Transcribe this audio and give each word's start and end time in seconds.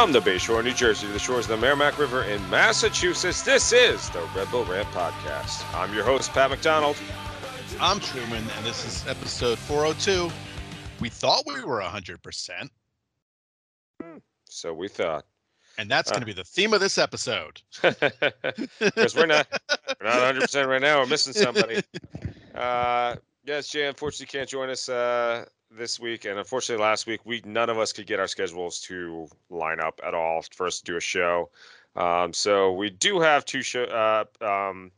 From 0.00 0.12
the 0.12 0.20
Bayshore, 0.20 0.64
New 0.64 0.72
Jersey, 0.72 1.06
to 1.08 1.12
the 1.12 1.18
shores 1.18 1.44
of 1.44 1.50
the 1.50 1.56
Merrimack 1.58 1.98
River 1.98 2.22
in 2.22 2.40
Massachusetts, 2.48 3.42
this 3.42 3.70
is 3.70 4.08
the 4.08 4.26
Red 4.34 4.50
Bull 4.50 4.64
Rant 4.64 4.88
Podcast. 4.92 5.62
I'm 5.74 5.92
your 5.92 6.04
host, 6.04 6.32
Pat 6.32 6.48
McDonald. 6.48 6.96
I'm 7.78 8.00
Truman, 8.00 8.42
and 8.56 8.64
this 8.64 8.86
is 8.86 9.06
episode 9.06 9.58
402. 9.58 10.30
We 11.00 11.10
thought 11.10 11.42
we 11.46 11.62
were 11.62 11.82
100%. 11.82 12.70
So 14.46 14.72
we 14.72 14.88
thought. 14.88 15.26
And 15.76 15.90
that's 15.90 16.10
uh, 16.10 16.14
going 16.14 16.22
to 16.22 16.26
be 16.26 16.32
the 16.32 16.44
theme 16.44 16.72
of 16.72 16.80
this 16.80 16.96
episode. 16.96 17.60
Because 17.82 19.14
we're 19.14 19.26
not, 19.26 19.48
we're 20.00 20.06
not 20.06 20.34
100% 20.34 20.66
right 20.66 20.80
now. 20.80 21.00
We're 21.00 21.08
missing 21.08 21.34
somebody. 21.34 21.82
Uh, 22.54 23.14
yes, 23.44 23.68
Jay 23.68 23.86
unfortunately 23.86 24.26
can't 24.26 24.48
join 24.48 24.70
us 24.70 24.88
uh, 24.88 25.44
this 25.70 26.00
week, 26.00 26.24
and 26.24 26.38
unfortunately 26.38 26.82
last 26.82 27.06
week 27.06 27.20
we 27.24 27.42
none 27.44 27.70
of 27.70 27.78
us 27.78 27.92
could 27.92 28.06
get 28.06 28.20
our 28.20 28.26
schedules 28.26 28.80
to 28.80 29.28
line 29.50 29.80
up 29.80 30.00
at 30.04 30.14
all 30.14 30.42
for 30.54 30.66
us 30.66 30.78
to 30.80 30.84
do 30.84 30.96
a 30.96 31.00
show. 31.00 31.48
Um, 31.96 32.32
so 32.32 32.72
we 32.72 32.90
do 32.90 33.20
have 33.20 33.44
two 33.44 33.62
show, 33.62 33.84
uh, 33.84 34.24
um, 34.44 34.90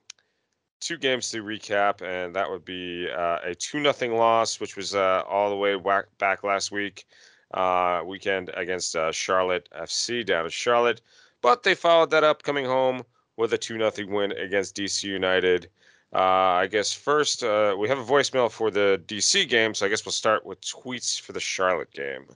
two 0.80 0.98
games 0.98 1.30
to 1.30 1.42
recap, 1.42 2.02
and 2.02 2.34
that 2.34 2.50
would 2.50 2.64
be 2.64 3.08
uh, 3.10 3.38
a 3.44 3.54
two 3.54 3.80
nothing 3.80 4.14
loss, 4.14 4.60
which 4.60 4.76
was 4.76 4.94
uh, 4.94 5.22
all 5.28 5.50
the 5.50 5.56
way 5.56 5.76
back, 5.76 6.06
back 6.18 6.42
last 6.42 6.72
week 6.72 7.06
uh, 7.54 8.02
weekend 8.06 8.50
against 8.54 8.96
uh, 8.96 9.12
Charlotte 9.12 9.68
FC 9.78 10.24
down 10.24 10.44
in 10.44 10.50
Charlotte, 10.50 11.00
but 11.42 11.62
they 11.62 11.74
followed 11.74 12.10
that 12.10 12.24
up 12.24 12.42
coming 12.42 12.64
home 12.64 13.02
with 13.36 13.52
a 13.52 13.58
two 13.58 13.78
nothing 13.78 14.10
win 14.10 14.32
against 14.32 14.76
DC 14.76 15.04
United. 15.04 15.68
Uh, 16.14 16.18
I 16.60 16.66
guess 16.66 16.92
first 16.92 17.42
uh, 17.42 17.74
we 17.78 17.88
have 17.88 17.98
a 17.98 18.04
voicemail 18.04 18.50
for 18.50 18.70
the 18.70 19.02
DC 19.06 19.48
game, 19.48 19.74
so 19.74 19.86
I 19.86 19.88
guess 19.88 20.04
we'll 20.04 20.12
start 20.12 20.44
with 20.44 20.60
tweets 20.60 21.18
for 21.18 21.32
the 21.32 21.40
Charlotte 21.40 21.90
game. 21.90 22.26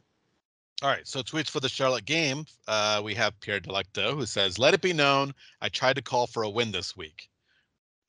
All 0.83 0.91
right, 0.91 1.07
so 1.07 1.21
tweets 1.23 1.51
for 1.51 1.61
the 1.61 1.69
Charlotte 1.69 2.07
game. 2.07 2.47
Uh, 2.67 3.03
we 3.05 3.15
have 3.15 3.39
Pierre 3.41 3.61
Delecto 3.61 4.15
who 4.15 4.25
says, 4.25 4.59
"Let 4.59 4.73
it 4.73 4.81
be 4.81 4.95
known, 4.95 5.35
I 5.61 5.69
tried 5.69 5.97
to 5.97 6.03
call 6.03 6.27
for 6.27 6.43
a 6.43 6.49
win 6.49 6.73
this 6.73 6.97
week. 6.97 7.29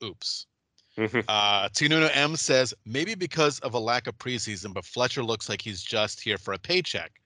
Oops." 0.02 0.46
Mm-hmm. 0.96 1.20
uh, 1.28 1.68
Tinuno 1.68 2.10
M 2.14 2.34
says, 2.36 2.72
"Maybe 2.86 3.14
because 3.14 3.60
of 3.60 3.74
a 3.74 3.78
lack 3.78 4.06
of 4.06 4.18
preseason, 4.18 4.72
but 4.72 4.86
Fletcher 4.86 5.22
looks 5.22 5.48
like 5.48 5.60
he's 5.60 5.82
just 5.82 6.20
here 6.20 6.38
for 6.38 6.54
a 6.54 6.58
paycheck. 6.58 7.20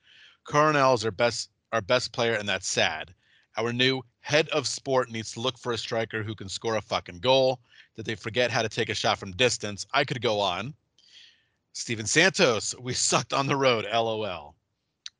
Coronel 0.44 0.94
is 0.94 1.04
our 1.04 1.12
best 1.12 1.50
our 1.72 1.80
best 1.80 2.12
player, 2.12 2.34
and 2.34 2.48
that's 2.48 2.68
sad. 2.68 3.14
Our 3.56 3.72
new 3.72 4.02
head 4.20 4.48
of 4.48 4.66
sport 4.66 5.10
needs 5.10 5.32
to 5.32 5.40
look 5.40 5.58
for 5.58 5.72
a 5.72 5.78
striker 5.78 6.22
who 6.22 6.34
can 6.34 6.48
score 6.48 6.76
a 6.76 6.82
fucking 6.82 7.18
goal. 7.18 7.60
Did 7.96 8.06
they 8.06 8.14
forget 8.14 8.50
how 8.50 8.62
to 8.62 8.68
take 8.68 8.88
a 8.88 8.94
shot 8.94 9.18
from 9.18 9.32
distance? 9.32 9.86
I 9.92 10.04
could 10.04 10.22
go 10.22 10.40
on. 10.40 10.74
Steven 11.72 12.06
Santos, 12.06 12.74
we 12.80 12.92
sucked 12.92 13.32
on 13.32 13.46
the 13.46 13.56
road. 13.56 13.86
LOL. 13.92 14.54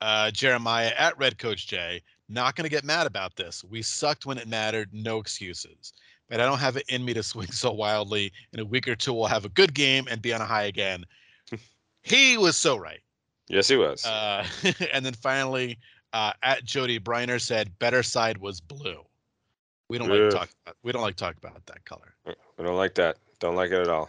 Uh, 0.01 0.31
Jeremiah 0.31 0.93
at 0.99 1.17
Red 1.17 1.39
Coach 1.39 1.69
J, 1.69 2.03
not 2.29 2.57
going 2.57 2.65
to 2.65 2.71
get 2.71 2.85
mad 2.85 3.07
about 3.07 3.37
this. 3.37 3.63
We 3.63 3.83
sucked 3.83 4.27
when 4.27 4.39
it 4.39 4.49
mattered. 4.49 4.89
No 4.93 5.19
excuses. 5.19 5.93
But 6.29 6.41
I 6.41 6.47
don't 6.47 6.59
have 6.59 6.77
it 6.77 6.85
in 6.89 7.05
me 7.05 7.15
to 7.15 7.23
swing 7.23 7.53
so 7.53 7.73
wildly. 7.73 8.33
In 8.53 8.61
a 8.61 8.65
week 8.65 8.89
or 8.89 8.97
two, 8.97 9.13
we'll 9.13 9.27
have 9.27 9.45
a 9.45 9.51
good 9.51 9.75
game 9.75 10.07
and 10.11 10.21
be 10.21 10.33
on 10.33 10.41
a 10.41 10.47
high 10.47 10.65
again. 10.65 11.05
he 12.03 12.37
was 12.37 12.57
so 12.57 12.77
right. 12.77 13.01
Yes, 13.49 13.69
he 13.69 13.77
was. 13.77 14.05
Uh, 14.07 14.47
and 14.93 15.05
then 15.05 15.15
finally, 15.15 15.79
uh, 16.13 16.33
at 16.43 16.65
Jody 16.65 16.99
Briner 16.99 17.41
said, 17.41 17.79
"Better 17.79 18.03
side 18.03 18.39
was 18.39 18.61
blue." 18.61 19.05
We 19.93 19.99
don't 19.99 20.09
like 20.09 20.31
talk. 20.31 20.49
About, 20.65 20.77
we 20.83 20.91
don't 20.91 21.03
like 21.03 21.17
talk 21.17 21.37
about 21.37 21.67
that 21.67 21.85
color. 21.85 22.15
We 22.25 22.65
don't 22.65 22.79
like 22.79 22.95
that. 22.95 23.19
Don't 23.41 23.57
like 23.57 23.73
it 23.73 23.79
at 23.79 23.89
all. 23.89 24.09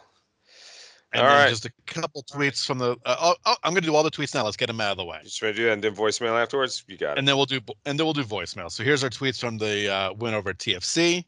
And 1.12 1.22
all 1.22 1.28
right. 1.28 1.50
Just 1.50 1.66
a 1.66 1.72
couple 1.86 2.24
tweets 2.24 2.66
from 2.66 2.78
the. 2.78 2.92
Uh, 3.06 3.18
oh, 3.20 3.36
oh, 3.46 3.56
I'm 3.66 3.74
going 3.74 3.82
to 3.82 3.90
do 3.90 3.94
all 3.94 4.02
the 4.02 4.10
tweets 4.10 4.34
now. 4.34 4.46
Let's 4.46 4.56
get 4.56 4.68
them 4.68 4.80
out 4.80 4.92
of 4.92 4.98
the 4.98 5.04
way. 5.04 5.20
Just 5.26 5.42
ready 5.42 5.56
to 5.56 5.62
do 5.62 5.66
that 5.66 5.74
and 5.74 5.84
then 5.84 5.94
voicemail 5.94 6.42
afterwards. 6.42 6.86
You 6.88 6.98
got 6.98 7.12
it. 7.12 7.20
And 7.20 7.28
then 7.28 7.36
we'll 7.36 7.46
do. 7.46 7.60
And 7.86 8.00
then 8.00 8.06
we'll 8.06 8.14
do 8.14 8.24
voicemail. 8.24 8.72
So 8.72 8.82
here's 8.82 9.04
our 9.04 9.10
tweets 9.10 9.42
from 9.42 9.58
the 9.58 9.94
uh, 9.94 10.14
win 10.14 10.34
over 10.34 10.54
TFC. 10.54 11.26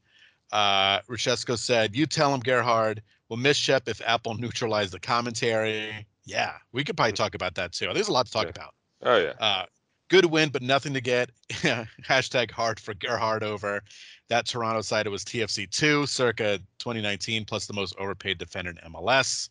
Uh, 0.54 1.02
Ruchesko 1.02 1.58
said, 1.58 1.94
"You 1.94 2.06
tell 2.06 2.34
him, 2.34 2.40
Gerhard. 2.40 3.02
We'll 3.28 3.36
miss 3.36 3.58
Shep 3.58 3.90
if 3.90 4.02
Apple 4.06 4.36
neutralized 4.36 4.94
the 4.94 5.02
commentary." 5.02 6.08
Yeah, 6.24 6.54
we 6.72 6.86
could 6.86 6.96
probably 6.96 7.12
talk 7.12 7.36
about 7.36 7.56
that 7.56 7.74
too. 7.74 7.90
There's 7.94 8.08
a 8.08 8.14
lot 8.14 8.26
to 8.28 8.32
talk 8.32 8.46
yeah. 8.46 8.52
about. 8.52 8.74
Oh 9.02 9.18
yeah. 9.18 9.34
Uh, 9.38 9.66
good 10.10 10.26
win, 10.26 10.50
but 10.50 10.62
nothing 10.62 10.94
to 10.94 11.02
get. 11.02 11.32
Hashtag 11.50 12.52
hard 12.52 12.80
for 12.80 12.94
Gerhard 12.94 13.44
over. 13.44 13.84
That 14.30 14.46
Toronto 14.48 14.82
side 14.82 15.06
it 15.06 15.12
was 15.12 15.24
TFC2, 15.24 16.08
circa 16.08 16.60
2019, 16.80 17.46
plus 17.46 17.68
the 17.68 17.74
most 17.74 17.96
overpaid 18.00 18.38
defender 18.38 18.72
in 18.72 18.92
MLS. 18.92 19.50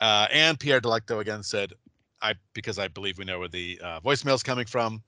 Uh, 0.00 0.26
and 0.32 0.58
Pierre 0.58 0.80
Delecto 0.80 1.20
again 1.20 1.42
said, 1.42 1.72
"I 2.22 2.34
because 2.54 2.78
I 2.78 2.88
believe 2.88 3.18
we 3.18 3.24
know 3.24 3.38
where 3.38 3.48
the 3.48 3.80
uh, 3.82 4.00
is 4.04 4.42
coming 4.42 4.66
from." 4.66 5.02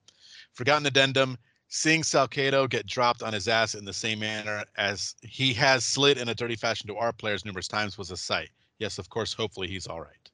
Forgotten 0.53 0.87
addendum: 0.87 1.39
Seeing 1.69 2.03
Salcedo 2.03 2.67
get 2.69 2.87
dropped 2.87 3.23
on 3.23 3.33
his 3.33 3.49
ass 3.49 3.75
in 3.75 3.87
the 3.87 3.95
same 3.95 4.19
manner 4.19 4.63
as 4.77 5.15
he 5.23 5.55
has 5.55 5.85
slid 5.85 6.19
in 6.19 6.29
a 6.29 6.35
dirty 6.35 6.55
fashion 6.55 6.87
to 6.89 6.97
our 6.97 7.13
players 7.13 7.45
numerous 7.45 7.67
times 7.67 7.97
was 7.97 8.11
a 8.11 8.17
sight. 8.17 8.51
Yes, 8.79 8.99
of 8.99 9.09
course. 9.09 9.33
Hopefully, 9.33 9.69
he's 9.69 9.87
all 9.87 10.01
right. 10.01 10.31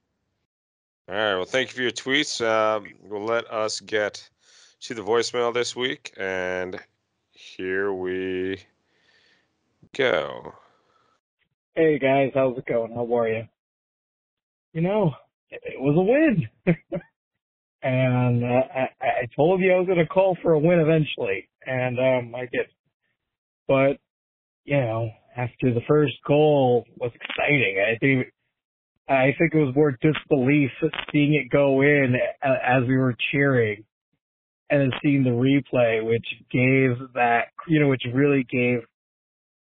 All 1.07 1.15
right. 1.15 1.35
Well, 1.35 1.45
thank 1.45 1.69
you 1.69 1.75
for 1.75 1.81
your 1.81 1.91
tweets. 1.91 2.45
Um, 2.45 2.87
we'll 3.01 3.23
let 3.23 3.49
us 3.49 3.79
get 3.79 4.29
to 4.81 4.93
the 4.93 5.01
voicemail 5.01 5.53
this 5.53 5.75
week, 5.75 6.13
and 6.17 6.79
here 7.31 7.91
we 7.91 8.57
go. 9.95 10.53
Hey 11.75 11.99
guys, 11.99 12.31
how's 12.33 12.57
it 12.57 12.65
going? 12.65 12.93
How 12.93 13.17
are 13.17 13.27
you? 13.27 13.43
You 14.73 14.81
know, 14.81 15.11
it 15.49 15.79
was 15.79 15.95
a 15.97 16.01
win. 16.01 16.47
and 17.83 18.43
uh, 18.43 18.61
I, 18.73 18.89
I 19.01 19.27
told 19.35 19.59
you 19.61 19.73
I 19.73 19.79
was 19.79 19.87
going 19.87 19.99
to 19.99 20.05
call 20.05 20.37
for 20.41 20.53
a 20.53 20.59
win 20.59 20.79
eventually, 20.79 21.49
and 21.65 21.99
um, 21.99 22.35
I 22.35 22.41
did. 22.41 22.67
But 23.67 23.97
you 24.63 24.77
know, 24.77 25.09
after 25.35 25.73
the 25.73 25.81
first 25.87 26.13
goal 26.25 26.85
was 26.97 27.11
exciting. 27.15 27.83
I 27.85 27.97
think 27.97 28.27
I 29.09 29.35
think 29.37 29.53
it 29.53 29.65
was 29.65 29.75
more 29.75 29.97
disbelief 30.01 30.71
seeing 31.11 31.33
it 31.33 31.49
go 31.49 31.81
in 31.81 32.15
as 32.43 32.87
we 32.87 32.95
were 32.95 33.15
cheering, 33.31 33.83
and 34.69 34.81
then 34.81 34.91
seeing 35.01 35.23
the 35.23 35.29
replay, 35.29 36.05
which 36.05 36.25
gave 36.51 37.13
that 37.13 37.45
you 37.67 37.79
know, 37.79 37.87
which 37.87 38.03
really 38.13 38.45
gave 38.49 38.79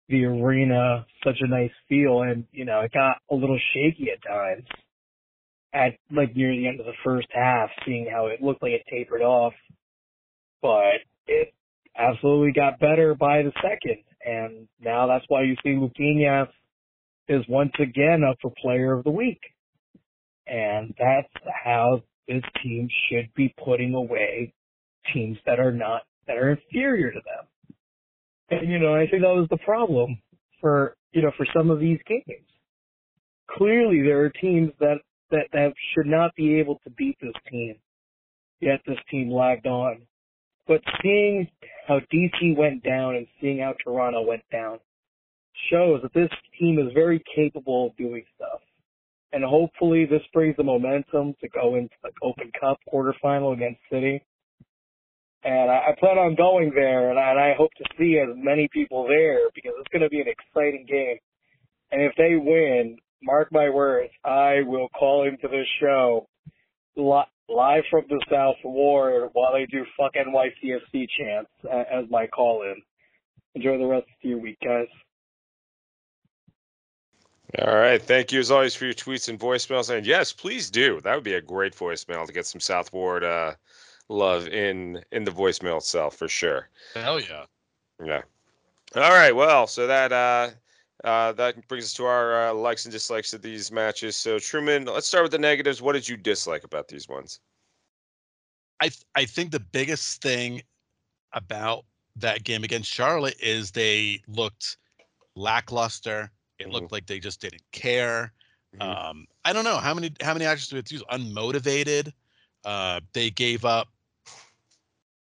the 0.08 0.24
arena 0.24 1.04
such 1.24 1.36
a 1.40 1.48
nice 1.48 1.72
feel, 1.88 2.22
and 2.22 2.44
you 2.52 2.64
know, 2.64 2.80
it 2.80 2.92
got 2.92 3.16
a 3.30 3.34
little 3.34 3.58
shaky 3.74 4.08
at 4.10 4.22
times 4.22 4.64
at 5.72 5.94
like 6.10 6.34
near 6.34 6.50
the 6.50 6.66
end 6.66 6.80
of 6.80 6.86
the 6.86 6.92
first 7.04 7.28
half, 7.32 7.70
seeing 7.84 8.08
how 8.10 8.26
it 8.26 8.42
looked 8.42 8.62
like 8.62 8.72
it 8.72 8.82
tapered 8.90 9.22
off, 9.22 9.52
but 10.62 11.00
it 11.26 11.52
absolutely 11.96 12.52
got 12.52 12.78
better 12.78 13.14
by 13.14 13.42
the 13.42 13.52
second, 13.56 14.02
and 14.24 14.68
now 14.80 15.06
that's 15.06 15.24
why 15.28 15.42
you 15.42 15.56
see 15.62 15.70
Luquinhas 15.70 16.48
is 17.28 17.44
once 17.48 17.72
again 17.80 18.22
up 18.28 18.36
for 18.40 18.52
Player 18.62 18.92
of 18.92 19.04
the 19.04 19.10
Week, 19.10 19.40
and 20.46 20.94
that's 20.98 21.32
how 21.64 22.02
this 22.28 22.42
team 22.62 22.88
should 23.08 23.32
be 23.34 23.54
putting 23.64 23.94
away 23.94 24.52
teams 25.12 25.38
that 25.46 25.60
are 25.60 25.72
not 25.72 26.02
that 26.26 26.36
are 26.36 26.50
inferior 26.50 27.10
to 27.10 27.20
them. 27.24 27.46
And 28.50 28.70
you 28.70 28.78
know, 28.78 28.94
I 28.94 29.06
think 29.08 29.22
that 29.22 29.28
was 29.28 29.48
the 29.50 29.58
problem 29.58 30.18
for 30.60 30.96
you 31.12 31.22
know 31.22 31.32
for 31.36 31.46
some 31.54 31.70
of 31.70 31.80
these 31.80 31.98
games. 32.06 32.46
Clearly, 33.50 34.02
there 34.02 34.24
are 34.24 34.30
teams 34.30 34.72
that 34.80 34.98
that 35.30 35.48
that 35.52 35.72
should 35.94 36.06
not 36.06 36.34
be 36.36 36.58
able 36.58 36.80
to 36.84 36.90
beat 36.90 37.16
this 37.20 37.34
team. 37.50 37.76
Yet 38.60 38.80
this 38.86 38.98
team 39.10 39.30
lagged 39.30 39.66
on. 39.66 40.02
But 40.66 40.80
seeing 41.02 41.48
how 41.86 42.00
DC 42.12 42.56
went 42.56 42.82
down 42.82 43.16
and 43.16 43.26
seeing 43.40 43.60
how 43.60 43.74
Toronto 43.84 44.22
went 44.22 44.42
down 44.50 44.78
shows 45.70 46.02
that 46.02 46.12
this 46.12 46.30
team 46.58 46.78
is 46.78 46.92
very 46.92 47.22
capable 47.34 47.86
of 47.86 47.96
doing 47.96 48.24
stuff. 48.34 48.60
And 49.32 49.44
hopefully 49.44 50.06
this 50.06 50.22
brings 50.32 50.56
the 50.56 50.64
momentum 50.64 51.34
to 51.40 51.48
go 51.48 51.74
into 51.74 51.94
the 52.02 52.10
Open 52.22 52.50
Cup 52.58 52.78
quarterfinal 52.92 53.54
against 53.54 53.80
City. 53.90 54.22
And 55.44 55.70
I, 55.70 55.90
I 55.90 55.94
plan 55.98 56.18
on 56.18 56.34
going 56.34 56.72
there, 56.74 57.10
and 57.10 57.18
I, 57.18 57.30
and 57.30 57.38
I 57.38 57.54
hope 57.56 57.70
to 57.78 57.84
see 57.98 58.18
as 58.18 58.34
many 58.34 58.68
people 58.72 59.06
there 59.06 59.38
because 59.54 59.72
it's 59.78 59.88
going 59.92 60.02
to 60.02 60.08
be 60.08 60.20
an 60.20 60.26
exciting 60.28 60.86
game. 60.88 61.18
And 61.92 62.02
if 62.02 62.12
they 62.16 62.34
win, 62.34 62.98
mark 63.22 63.48
my 63.52 63.70
words, 63.70 64.10
I 64.24 64.62
will 64.64 64.88
call 64.88 65.26
into 65.26 65.48
this 65.48 65.66
show 65.80 66.26
live 66.96 67.84
from 67.90 68.04
the 68.08 68.24
South 68.30 68.56
Ward 68.64 69.30
while 69.34 69.52
they 69.52 69.66
do 69.66 69.84
fuck 69.96 70.14
NYCFC 70.14 71.06
chants 71.18 71.50
as 71.70 72.10
my 72.10 72.26
call 72.26 72.62
in. 72.62 72.82
Enjoy 73.54 73.78
the 73.78 73.86
rest 73.86 74.06
of 74.06 74.28
your 74.28 74.38
week, 74.38 74.58
guys. 74.64 74.88
All 77.62 77.76
right. 77.76 78.02
Thank 78.02 78.32
you 78.32 78.40
as 78.40 78.50
always 78.50 78.74
for 78.74 78.86
your 78.86 78.94
tweets 78.94 79.28
and 79.28 79.38
voicemails. 79.38 79.94
And 79.94 80.04
yes, 80.04 80.32
please 80.32 80.68
do. 80.68 81.00
That 81.02 81.14
would 81.14 81.24
be 81.24 81.34
a 81.34 81.40
great 81.40 81.74
voicemail 81.74 82.26
to 82.26 82.32
get 82.32 82.44
some 82.44 82.60
South 82.60 82.92
Ward 82.92 83.24
uh, 83.24 83.54
love 84.08 84.46
in 84.48 85.04
in 85.12 85.24
the 85.24 85.30
voicemail 85.30 85.78
itself 85.78 86.16
for 86.16 86.28
sure. 86.28 86.68
Hell 86.94 87.20
yeah. 87.20 87.46
Yeah. 88.04 88.22
All 88.94 89.10
right. 89.10 89.34
Well, 89.34 89.66
so 89.66 89.86
that 89.86 90.12
uh 90.12 90.50
uh, 91.04 91.32
that 91.32 91.66
brings 91.68 91.84
us 91.84 91.92
to 91.94 92.04
our 92.06 92.48
uh, 92.48 92.54
likes 92.54 92.84
and 92.84 92.92
dislikes 92.92 93.32
of 93.32 93.42
these 93.42 93.70
matches. 93.70 94.16
So 94.16 94.38
Truman, 94.38 94.86
let's 94.86 95.06
start 95.06 95.24
with 95.24 95.32
the 95.32 95.38
negatives. 95.38 95.80
What 95.82 95.92
did 95.92 96.08
you 96.08 96.16
dislike 96.16 96.64
about 96.64 96.88
these 96.88 97.08
ones? 97.08 97.40
I 98.80 98.88
th- 98.88 99.04
I 99.14 99.24
think 99.24 99.50
the 99.50 99.60
biggest 99.60 100.22
thing 100.22 100.62
about 101.32 101.84
that 102.16 102.44
game 102.44 102.64
against 102.64 102.90
Charlotte 102.90 103.36
is 103.40 103.70
they 103.72 104.22
looked 104.28 104.76
lackluster. 105.36 106.30
It 106.58 106.68
Mm-hmm. 106.68 106.72
looked 106.72 106.92
like 106.92 107.06
they 107.06 107.18
just 107.20 107.40
didn't 107.40 107.62
care. 107.72 108.32
Mhm. 108.74 108.80
Um, 108.82 109.26
I 109.44 109.52
don't 109.52 109.64
know 109.64 109.76
how 109.78 109.94
many 109.94 110.12
how 110.22 110.32
many 110.34 110.44
actors 110.46 110.68
do 110.68 110.76
we 110.76 110.82
use? 110.88 111.02
Unmotivated. 111.10 112.12
Uh, 112.64 113.00
they 113.12 113.30
gave 113.30 113.64
up. 113.64 113.88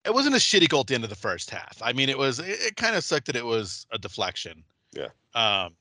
It 0.06 0.13
wasn't 0.13 0.36
a 0.36 0.39
shitty 0.39 0.68
goal 0.68 0.81
at 0.81 0.88
the 0.88 0.95
end 0.95 1.03
of 1.03 1.09
the 1.09 1.15
first 1.15 1.50
half. 1.50 1.80
I 1.81 1.94
mean, 1.94 2.09
it 2.09 2.18
was. 2.18 2.39
It, 2.39 2.59
it 2.59 2.75
kind 2.75 2.95
of 2.95 3.03
sucked 3.03 3.27
that 3.27 3.36
it 3.36 3.45
was 3.45 3.86
a 3.92 3.98
deflection. 3.98 4.63
Yeah. 4.94 5.09
Um, 5.36 5.75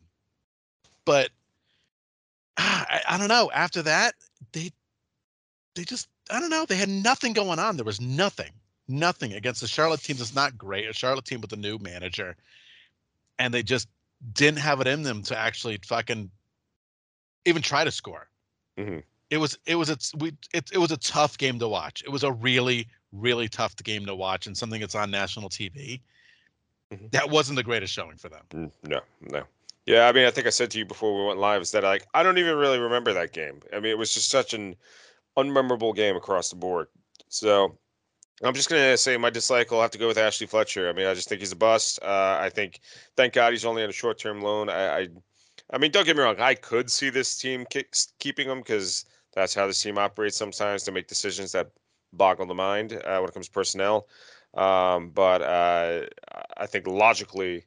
but 1.05 1.31
I, 2.57 3.01
I 3.09 3.19
don't 3.19 3.29
know. 3.29 3.51
After 3.55 3.83
that, 3.83 4.15
they 4.53 4.71
they 5.75 5.85
just 5.85 6.09
I 6.31 6.39
don't 6.41 6.51
know. 6.51 6.67
They 6.67 6.77
had 6.77 6.89
nothing 6.89 7.33
going 7.33 7.59
on. 7.59 7.77
There 7.77 7.85
was 7.85 8.01
nothing, 8.01 8.53
nothing 8.89 9.33
against 9.33 9.63
the 9.63 9.69
Charlotte 9.69 10.03
team. 10.03 10.17
That's 10.17 10.35
not 10.35 10.59
great. 10.59 10.89
A 10.89 10.93
Charlotte 10.93 11.25
team 11.25 11.41
with 11.41 11.53
a 11.53 11.57
new 11.57 11.79
manager, 11.79 12.37
and 13.39 13.55
they 13.55 13.63
just 13.63 13.89
didn't 14.35 14.59
have 14.59 14.81
it 14.81 14.87
in 14.87 15.03
them 15.03 15.23
to 15.23 15.37
actually 15.37 15.79
fucking 15.87 16.31
even 17.47 17.63
try 17.63 17.85
to 17.85 17.91
score. 17.91 18.29
Mhm. 18.79 19.03
It 19.31 19.39
was 19.39 19.59
it 19.65 19.77
was 19.77 19.89
a 19.89 19.97
we 20.19 20.33
it, 20.53 20.71
it 20.73 20.79
was 20.79 20.91
a 20.91 20.97
tough 20.99 21.39
game 21.39 21.59
to 21.61 21.69
watch. 21.69 22.03
It 22.05 22.11
was 22.11 22.23
a 22.23 22.33
really 22.33 22.87
really 23.13 23.49
tough 23.49 23.77
game 23.77 24.07
to 24.07 24.15
watch, 24.15 24.47
and 24.47 24.57
something 24.57 24.81
that's 24.81 24.95
on 24.95 25.11
national 25.11 25.49
TV. 25.49 26.01
Mhm. 26.93 27.11
That 27.13 27.31
wasn't 27.31 27.57
the 27.57 27.63
greatest 27.63 27.93
showing 27.93 28.17
for 28.17 28.29
them. 28.29 28.45
Mm, 28.51 28.73
No, 28.89 29.01
no. 29.21 29.45
Yeah, 29.87 30.07
I 30.09 30.13
mean, 30.13 30.27
I 30.27 30.31
think 30.31 30.47
I 30.47 30.51
said 30.51 30.71
to 30.73 30.79
you 30.79 30.85
before 30.85 31.17
we 31.19 31.27
went 31.27 31.39
live 31.41 31.63
is 31.63 31.71
that 31.73 31.83
like 31.83 32.07
I 32.15 32.23
don't 32.23 32.39
even 32.39 32.57
really 32.57 32.79
remember 32.79 33.13
that 33.13 33.33
game. 33.33 33.61
I 33.73 33.77
mean, 33.81 33.91
it 33.91 33.99
was 33.99 34.13
just 34.15 34.29
such 34.31 34.55
an 34.55 34.77
unmemorable 35.37 35.95
game 35.95 36.17
across 36.17 36.51
the 36.51 36.57
board. 36.57 36.89
So 37.29 37.79
I'm 38.43 38.55
just 38.55 38.69
gonna 38.69 38.97
say 38.97 39.17
my 39.17 39.31
dislike 39.31 39.71
will 39.71 39.83
have 39.83 39.91
to 39.93 39.99
go 39.99 40.07
with 40.09 40.19
Ashley 40.19 40.47
Fletcher. 40.47 40.89
I 40.89 40.93
mean, 40.93 41.07
I 41.07 41.15
just 41.15 41.29
think 41.29 41.41
he's 41.41 41.53
a 41.53 41.57
bust. 41.57 41.99
Uh, 42.03 42.39
I 42.41 42.51
think, 42.51 42.81
thank 43.17 43.33
God, 43.35 43.53
he's 43.53 43.65
only 43.65 43.83
on 43.83 43.89
a 43.89 43.93
short-term 43.93 44.41
loan. 44.41 44.69
I, 44.69 45.01
I, 45.01 45.09
I 45.73 45.79
mean, 45.79 45.91
don't 45.91 46.07
get 46.07 46.17
me 46.17 46.23
wrong. 46.23 46.41
I 46.41 46.55
could 46.55 46.91
see 46.91 47.11
this 47.11 47.37
team 47.39 47.67
keeping 48.19 48.49
him 48.49 48.59
because 48.59 49.05
that's 49.33 49.55
how 49.55 49.67
this 49.67 49.81
team 49.83 49.99
operates 49.99 50.37
sometimes 50.37 50.83
to 50.85 50.93
make 50.93 51.07
decisions 51.07 51.53
that 51.53 51.71
boggle 52.13 52.47
the 52.47 52.55
mind 52.55 52.93
uh, 52.93 53.19
when 53.19 53.29
it 53.29 53.35
comes 53.35 53.47
to 53.47 53.53
personnel. 53.53 54.09
Um, 54.55 55.11
but 55.11 55.43
uh, 55.43 56.07
I 56.57 56.67
think 56.67 56.87
logically, 56.87 57.65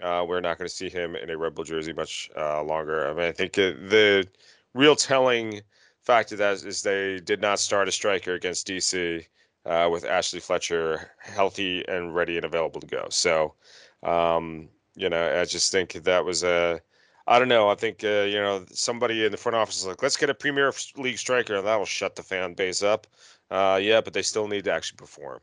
uh, 0.00 0.24
we're 0.26 0.40
not 0.40 0.58
going 0.58 0.68
to 0.68 0.74
see 0.74 0.88
him 0.88 1.14
in 1.14 1.30
a 1.30 1.36
Red 1.36 1.54
Bull 1.54 1.64
jersey 1.64 1.92
much 1.92 2.30
uh, 2.36 2.62
longer. 2.62 3.08
I 3.08 3.14
mean, 3.14 3.24
I 3.24 3.32
think 3.32 3.58
uh, 3.58 3.72
the 3.88 4.26
real 4.74 4.96
telling 4.96 5.60
fact 6.02 6.32
of 6.32 6.38
that 6.38 6.62
is 6.64 6.82
they 6.82 7.18
did 7.20 7.40
not 7.40 7.60
start 7.60 7.88
a 7.88 7.92
striker 7.92 8.34
against 8.34 8.66
DC 8.66 9.24
uh, 9.66 9.88
with 9.90 10.04
Ashley 10.04 10.40
Fletcher 10.40 11.10
healthy 11.18 11.86
and 11.88 12.14
ready 12.14 12.36
and 12.36 12.44
available 12.44 12.80
to 12.80 12.86
go. 12.86 13.06
So, 13.10 13.54
um, 14.02 14.68
you 14.94 15.08
know, 15.08 15.40
I 15.40 15.44
just 15.44 15.70
think 15.72 15.92
that 15.92 16.24
was 16.24 16.42
a. 16.42 16.80
I 17.28 17.38
don't 17.38 17.48
know. 17.48 17.68
I 17.68 17.76
think 17.76 18.02
uh, 18.02 18.26
you 18.26 18.38
know 18.38 18.64
somebody 18.72 19.24
in 19.24 19.30
the 19.30 19.38
front 19.38 19.54
office 19.54 19.78
is 19.78 19.86
like, 19.86 20.02
let's 20.02 20.16
get 20.16 20.28
a 20.28 20.34
Premier 20.34 20.72
League 20.96 21.18
striker, 21.18 21.54
and 21.54 21.66
that 21.66 21.78
will 21.78 21.86
shut 21.86 22.16
the 22.16 22.22
fan 22.22 22.54
base 22.54 22.82
up. 22.82 23.06
Uh, 23.52 23.76
yeah, 23.76 24.00
but 24.00 24.14
they 24.14 24.22
still 24.22 24.48
need 24.48 24.64
to 24.64 24.72
actually 24.72 24.96
perform. 24.96 25.38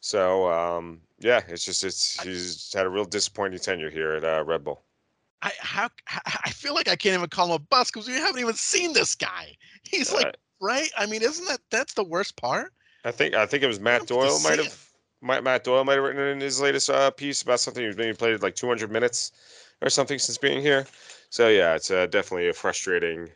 So 0.00 0.48
um, 0.48 1.00
yeah, 1.18 1.42
it's 1.48 1.64
just 1.64 1.82
it's 1.82 2.22
he's 2.22 2.72
had 2.72 2.86
a 2.86 2.88
real 2.88 3.04
disappointing 3.04 3.58
tenure 3.58 3.90
here 3.90 4.12
at 4.12 4.24
uh, 4.24 4.44
Red 4.44 4.62
Bull. 4.62 4.84
I 5.42 5.50
how 5.58 5.88
I 6.06 6.50
feel 6.50 6.74
like 6.74 6.86
I 6.86 6.94
can't 6.94 7.16
even 7.16 7.28
call 7.28 7.46
him 7.46 7.52
a 7.52 7.58
bust 7.58 7.92
because 7.92 8.06
we 8.06 8.14
haven't 8.14 8.40
even 8.40 8.54
seen 8.54 8.92
this 8.92 9.16
guy. 9.16 9.56
He's 9.82 10.12
like 10.12 10.26
Uh, 10.26 10.32
right. 10.60 10.88
I 10.96 11.06
mean, 11.06 11.22
isn't 11.22 11.48
that 11.48 11.58
that's 11.70 11.94
the 11.94 12.04
worst 12.04 12.36
part? 12.36 12.72
I 13.04 13.10
think 13.10 13.34
I 13.34 13.44
think 13.44 13.64
it 13.64 13.66
was 13.66 13.80
Matt 13.80 14.06
don't 14.06 14.22
have 14.22 14.28
to 14.30 14.38
Doyle 14.44 14.50
might 14.50 14.58
have 14.60 14.88
Matt, 15.20 15.42
Matt 15.42 15.64
Doyle 15.64 15.84
might 15.84 15.94
have 15.94 16.04
written 16.04 16.22
in 16.22 16.40
his 16.40 16.60
latest 16.60 16.90
uh, 16.90 17.10
piece 17.10 17.42
about 17.42 17.58
something. 17.58 17.84
He's 17.84 17.96
maybe 17.96 18.16
played 18.16 18.40
like 18.40 18.54
200 18.54 18.88
minutes 18.92 19.32
or 19.82 19.90
something 19.90 20.20
since 20.20 20.38
being 20.38 20.60
here. 20.60 20.86
So 21.30 21.48
yeah, 21.48 21.74
it's 21.74 21.90
uh, 21.90 22.06
definitely 22.06 22.48
a 22.48 22.52
frustrating 22.52 23.30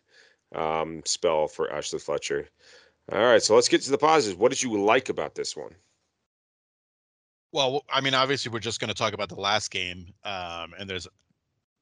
um, 0.54 1.02
spell 1.04 1.48
for 1.48 1.72
Ashley 1.72 1.98
Fletcher. 1.98 2.46
All 3.10 3.18
right, 3.18 3.42
so 3.42 3.54
let's 3.54 3.68
get 3.68 3.82
to 3.82 3.90
the 3.90 3.98
positives. 3.98 4.38
What 4.38 4.50
did 4.50 4.62
you 4.62 4.80
like 4.80 5.08
about 5.08 5.34
this 5.34 5.56
one? 5.56 5.74
Well, 7.52 7.84
I 7.90 8.00
mean, 8.00 8.14
obviously, 8.14 8.50
we're 8.50 8.60
just 8.60 8.80
going 8.80 8.88
to 8.88 8.94
talk 8.94 9.12
about 9.12 9.28
the 9.28 9.40
last 9.40 9.70
game, 9.70 10.14
um, 10.24 10.72
and 10.78 10.88
there's 10.88 11.06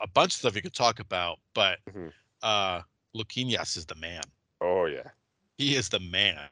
a 0.01 0.07
bunch 0.09 0.35
of 0.35 0.39
stuff 0.39 0.57
you 0.57 0.63
could 0.63 0.75
talk 0.75 0.99
about, 0.99 1.39
but 1.55 1.79
Mhm. 1.89 2.13
uh, 2.43 2.83
Luquinhas 3.15 3.77
is 3.77 3.87
the 3.87 3.95
man. 3.95 4.23
Oh 4.61 4.87
yeah, 4.87 5.11
He 5.59 5.77
is 5.77 5.89
the 5.91 6.01
man. 6.01 6.49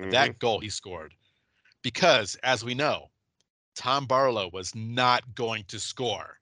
Mhm. 0.00 0.10
That 0.10 0.38
goal 0.38 0.60
he 0.60 0.68
scored, 0.68 1.14
because 1.82 2.36
as 2.42 2.62
we 2.64 2.74
know, 2.74 3.10
Tom 3.74 4.06
Barlow 4.06 4.48
was 4.50 4.74
not 4.74 5.34
going 5.34 5.64
to 5.64 5.80
score. 5.80 6.38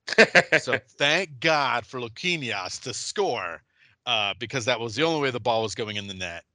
so 0.59 0.77
thank 0.97 1.39
God 1.39 1.85
for 1.85 1.99
Luquinhas 2.01 2.81
to 2.83 2.93
score, 2.93 3.63
uh, 4.05 4.33
because 4.39 4.65
that 4.65 4.79
was 4.79 4.95
the 4.95 5.03
only 5.03 5.21
way 5.21 5.31
the 5.31 5.39
ball 5.39 5.63
was 5.63 5.73
going 5.73 5.95
in 5.95 6.07
the 6.07 6.13
net. 6.13 6.45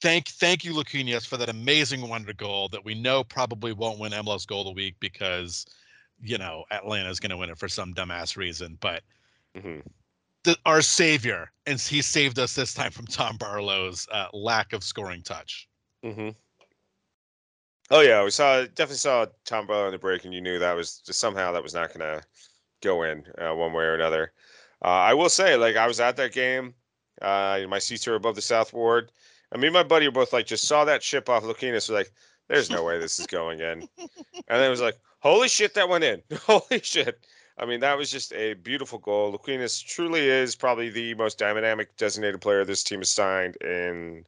Thank, 0.00 0.28
thank 0.28 0.64
you, 0.64 0.74
Luquinhas, 0.74 1.26
for 1.26 1.36
that 1.38 1.48
amazing 1.48 2.08
wonder 2.08 2.32
goal 2.32 2.68
that 2.68 2.84
we 2.84 2.94
know 2.94 3.24
probably 3.24 3.72
won't 3.72 3.98
win 3.98 4.12
MLS 4.12 4.46
Goal 4.46 4.60
of 4.60 4.66
the 4.66 4.72
Week 4.72 4.94
because, 5.00 5.66
you 6.20 6.38
know, 6.38 6.64
Atlanta's 6.70 7.18
going 7.18 7.30
to 7.30 7.36
win 7.36 7.50
it 7.50 7.58
for 7.58 7.68
some 7.68 7.94
dumbass 7.94 8.36
reason. 8.36 8.78
But 8.80 9.02
Mhm. 9.56 9.82
the, 10.44 10.56
our 10.64 10.82
savior, 10.82 11.50
and 11.66 11.80
he 11.80 12.00
saved 12.00 12.38
us 12.38 12.54
this 12.54 12.74
time 12.74 12.92
from 12.92 13.06
Tom 13.06 13.36
Barlow's 13.38 14.06
uh, 14.12 14.28
lack 14.32 14.72
of 14.72 14.84
scoring 14.84 15.22
touch. 15.22 15.68
hmm 16.02 16.30
Oh 17.90 18.00
yeah, 18.00 18.22
we 18.22 18.30
saw 18.30 18.64
definitely 18.64 18.96
saw 18.96 19.26
Tom 19.44 19.66
Barlow 19.66 19.86
in 19.86 19.92
the 19.92 19.98
break, 19.98 20.24
and 20.24 20.34
you 20.34 20.42
knew 20.42 20.58
that 20.58 20.74
was 20.74 20.98
just 20.98 21.18
somehow 21.18 21.52
that 21.52 21.62
was 21.62 21.72
not 21.72 21.88
going 21.88 22.00
to 22.00 22.22
go 22.82 23.02
in 23.02 23.24
uh, 23.38 23.54
one 23.54 23.72
way 23.72 23.84
or 23.84 23.94
another. 23.94 24.32
Uh, 24.82 24.88
I 24.88 25.14
will 25.14 25.30
say, 25.30 25.56
like 25.56 25.76
I 25.76 25.86
was 25.86 25.98
at 25.98 26.16
that 26.16 26.32
game. 26.32 26.74
Uh, 27.20 27.60
my 27.68 27.78
seats 27.78 28.06
are 28.06 28.14
above 28.14 28.34
the 28.34 28.42
South 28.42 28.72
Ward. 28.72 29.10
I 29.52 29.58
mean, 29.58 29.72
my 29.72 29.82
buddy 29.82 30.06
were 30.06 30.12
both 30.12 30.32
like 30.32 30.46
just 30.46 30.68
saw 30.68 30.84
that 30.84 31.02
ship 31.02 31.28
off 31.28 31.44
Luquinhas, 31.44 31.88
was 31.88 31.90
like, 31.90 32.12
"There's 32.48 32.70
no 32.70 32.84
way 32.84 32.98
this 32.98 33.18
is 33.18 33.26
going 33.38 33.60
in," 33.60 33.88
and 33.98 34.08
then 34.48 34.64
it 34.64 34.70
was 34.70 34.80
like, 34.80 34.98
"Holy 35.20 35.48
shit, 35.48 35.74
that 35.74 35.88
went 35.88 36.04
in! 36.04 36.22
Holy 36.46 36.80
shit!" 36.82 37.26
I 37.60 37.66
mean, 37.66 37.80
that 37.80 37.98
was 37.98 38.10
just 38.10 38.32
a 38.34 38.54
beautiful 38.54 38.98
goal. 38.98 39.32
Luquinhas 39.32 39.84
truly 39.84 40.28
is 40.28 40.54
probably 40.54 40.90
the 40.90 41.14
most 41.14 41.38
dynamic 41.38 41.96
designated 41.96 42.40
player 42.40 42.64
this 42.64 42.84
team 42.84 43.00
has 43.00 43.10
signed 43.10 43.56
in 43.56 44.24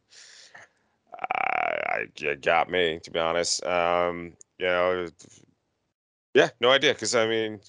I, 1.21 1.79
I 1.87 2.07
it 2.21 2.43
got 2.43 2.71
me 2.71 3.01
to 3.03 3.11
be 3.11 3.19
honest. 3.19 3.65
Um, 3.65 4.33
you 4.59 4.67
know, 4.67 5.09
yeah, 6.35 6.51
no 6.61 6.71
idea 6.71 6.95
because 6.95 7.15
I 7.15 7.27
mean, 7.27 7.61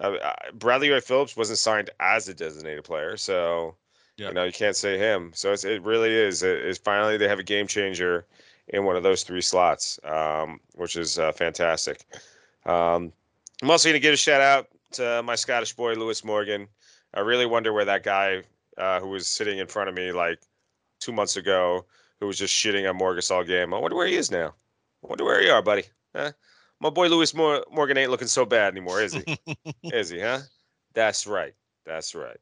uh, 0.00 0.16
Bradley 0.54 0.90
Wright-Phillips 0.90 1.36
wasn't 1.36 1.58
signed 1.58 1.90
as 2.00 2.28
a 2.28 2.34
designated 2.34 2.84
player, 2.84 3.16
so 3.16 3.76
Yeah. 4.18 4.28
you 4.28 4.34
know 4.34 4.44
you 4.44 4.52
can't 4.52 4.76
say 4.76 4.98
him. 4.98 5.30
So 5.34 5.52
it's, 5.52 5.64
it 5.64 5.82
really 5.82 6.12
is. 6.12 6.42
It, 6.42 6.58
it's 6.58 6.78
finally 6.78 7.16
they 7.16 7.28
have 7.28 7.38
a 7.38 7.44
game 7.44 7.66
changer 7.66 8.26
in 8.68 8.84
one 8.84 8.96
of 8.96 9.02
those 9.02 9.22
three 9.22 9.40
slots, 9.40 9.98
um, 10.04 10.60
which 10.74 10.96
is 10.96 11.18
uh, 11.18 11.32
fantastic. 11.32 12.04
Um, 12.66 13.12
I'm 13.62 13.70
also 13.70 13.88
going 13.88 13.94
to 13.94 14.00
give 14.00 14.12
a 14.12 14.16
shout 14.16 14.40
out 14.40 14.68
to 14.92 15.22
my 15.22 15.36
Scottish 15.36 15.72
boy 15.72 15.94
Lewis 15.94 16.24
Morgan. 16.24 16.68
I 17.14 17.20
really 17.20 17.46
wonder 17.46 17.72
where 17.72 17.84
that 17.84 18.02
guy 18.02 18.42
uh, 18.76 19.00
who 19.00 19.08
was 19.08 19.26
sitting 19.26 19.58
in 19.58 19.66
front 19.66 19.88
of 19.88 19.94
me 19.94 20.12
like 20.12 20.40
two 21.00 21.12
months 21.12 21.36
ago 21.36 21.86
who 22.20 22.26
was 22.26 22.36
just 22.36 22.54
shitting 22.54 22.88
on 22.88 22.98
Morgus 22.98 23.30
all 23.30 23.44
game. 23.44 23.72
I 23.72 23.78
wonder 23.78 23.96
where 23.96 24.06
he 24.06 24.16
is 24.16 24.30
now. 24.30 24.54
I 25.04 25.06
wonder 25.06 25.24
where 25.24 25.42
you 25.42 25.52
are, 25.52 25.62
buddy. 25.62 25.84
Huh? 26.14 26.32
My 26.80 26.90
boy 26.90 27.08
Lewis 27.08 27.34
Mor- 27.34 27.64
Morgan 27.72 27.96
ain't 27.96 28.10
looking 28.10 28.28
so 28.28 28.44
bad 28.44 28.72
anymore, 28.72 29.00
is 29.00 29.14
he? 29.14 29.38
is 29.84 30.10
he, 30.10 30.20
huh? 30.20 30.40
That's 30.94 31.26
right. 31.26 31.54
That's 31.86 32.14
right. 32.14 32.38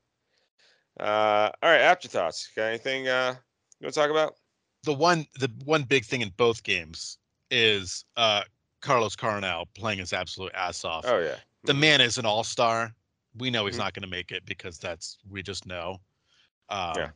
Uh, 0.98 1.50
all 1.62 1.70
right, 1.70 1.80
afterthoughts. 1.80 2.48
Got 2.56 2.64
anything 2.64 3.08
uh, 3.08 3.34
you 3.80 3.84
want 3.84 3.94
to 3.94 4.00
talk 4.00 4.10
about? 4.10 4.36
the 4.84 4.92
one 4.94 5.26
the 5.40 5.50
one 5.64 5.82
big 5.82 6.04
thing 6.04 6.20
in 6.20 6.28
both 6.36 6.62
games 6.62 7.18
is 7.50 8.04
uh 8.16 8.42
Carlos 8.82 9.16
Coronel 9.16 9.66
playing 9.74 9.98
his 9.98 10.12
absolute 10.12 10.52
ass 10.54 10.84
off. 10.84 11.04
Oh, 11.08 11.18
yeah. 11.18 11.36
the 11.64 11.72
Mhm. 11.72 11.78
man 11.80 12.00
is 12.00 12.18
an 12.18 12.24
all-star. 12.26 12.94
We 13.38 13.50
know 13.50 13.66
he's 13.66 13.74
Mhm. 13.74 13.78
not 13.78 13.94
going 13.94 14.02
to 14.02 14.08
make 14.08 14.30
it 14.30 14.46
because 14.46 14.78
that's 14.78 15.18
we 15.28 15.42
just 15.42 15.66
know. 15.66 16.00
Um, 16.68 16.92
Yeah. 16.96 17.10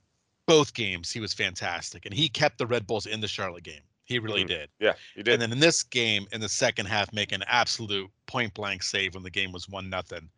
Both 0.46 0.74
games 0.74 1.12
he 1.12 1.20
was 1.20 1.32
fantastic, 1.32 2.06
and 2.06 2.12
he 2.14 2.28
kept 2.28 2.58
the 2.58 2.66
Red 2.66 2.84
Bulls 2.88 3.06
in 3.06 3.20
the 3.20 3.28
Charlotte 3.28 3.62
game. 3.62 3.82
He 4.04 4.18
really 4.18 4.42
Mhm. 4.42 4.48
did. 4.48 4.70
Yeah, 4.80 4.94
he 5.14 5.22
did. 5.22 5.34
And 5.34 5.40
then 5.42 5.52
in 5.52 5.60
this 5.60 5.84
game, 5.84 6.26
in 6.32 6.40
the 6.40 6.48
second 6.48 6.86
half, 6.86 7.12
make 7.12 7.30
an 7.30 7.44
absolute 7.46 8.10
point 8.26 8.52
blank 8.54 8.82
save 8.82 9.14
when 9.14 9.22
the 9.22 9.30
game 9.30 9.52
was 9.52 9.68
one 9.68 9.88
nothing. 9.88 10.28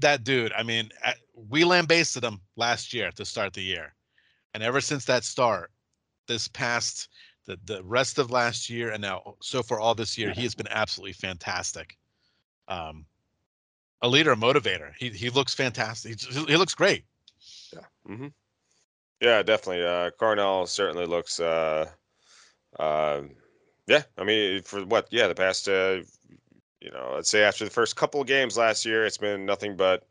That 0.00 0.24
dude, 0.24 0.52
I 0.52 0.62
mean, 0.62 0.90
we 1.34 1.64
lambasted 1.64 2.22
him 2.22 2.40
last 2.56 2.92
year 2.92 3.10
to 3.12 3.24
start 3.24 3.54
the 3.54 3.62
year, 3.62 3.94
and 4.54 4.62
ever 4.62 4.80
since 4.80 5.04
that 5.06 5.24
start, 5.24 5.72
this 6.26 6.48
past 6.48 7.08
the 7.46 7.58
the 7.64 7.82
rest 7.84 8.18
of 8.18 8.30
last 8.30 8.68
year 8.68 8.90
and 8.90 9.00
now 9.02 9.36
so 9.40 9.62
far 9.62 9.80
all 9.80 9.94
this 9.94 10.18
year, 10.18 10.32
he 10.32 10.42
has 10.42 10.54
been 10.60 10.68
absolutely 10.68 11.14
fantastic. 11.14 11.96
Um, 12.68 13.06
a 14.02 14.08
leader, 14.08 14.32
a 14.32 14.36
motivator. 14.36 14.92
He 14.98 15.10
he 15.10 15.30
looks 15.30 15.54
fantastic. 15.54 16.20
He, 16.20 16.44
he 16.44 16.56
looks 16.56 16.74
great. 16.74 17.04
Yeah. 17.72 17.86
hmm 18.06 18.28
Yeah, 19.20 19.42
definitely. 19.42 19.84
Uh, 19.84 20.10
Coronel 20.10 20.66
certainly 20.66 21.06
looks, 21.06 21.40
uh, 21.40 21.90
uh, 22.78 23.22
Yeah, 23.86 24.04
I 24.18 24.24
mean, 24.24 24.62
for 24.62 24.84
what? 24.86 25.08
Yeah, 25.12 25.28
the 25.28 25.34
past, 25.34 25.68
uh, 25.68 26.02
you 26.80 26.90
know, 26.90 27.12
let's 27.14 27.28
say 27.28 27.42
after 27.42 27.64
the 27.64 27.70
first 27.70 27.96
couple 27.96 28.20
of 28.20 28.26
games 28.26 28.56
last 28.56 28.84
year, 28.84 29.04
it's 29.04 29.18
been 29.18 29.44
nothing 29.44 29.76
but 29.76 30.06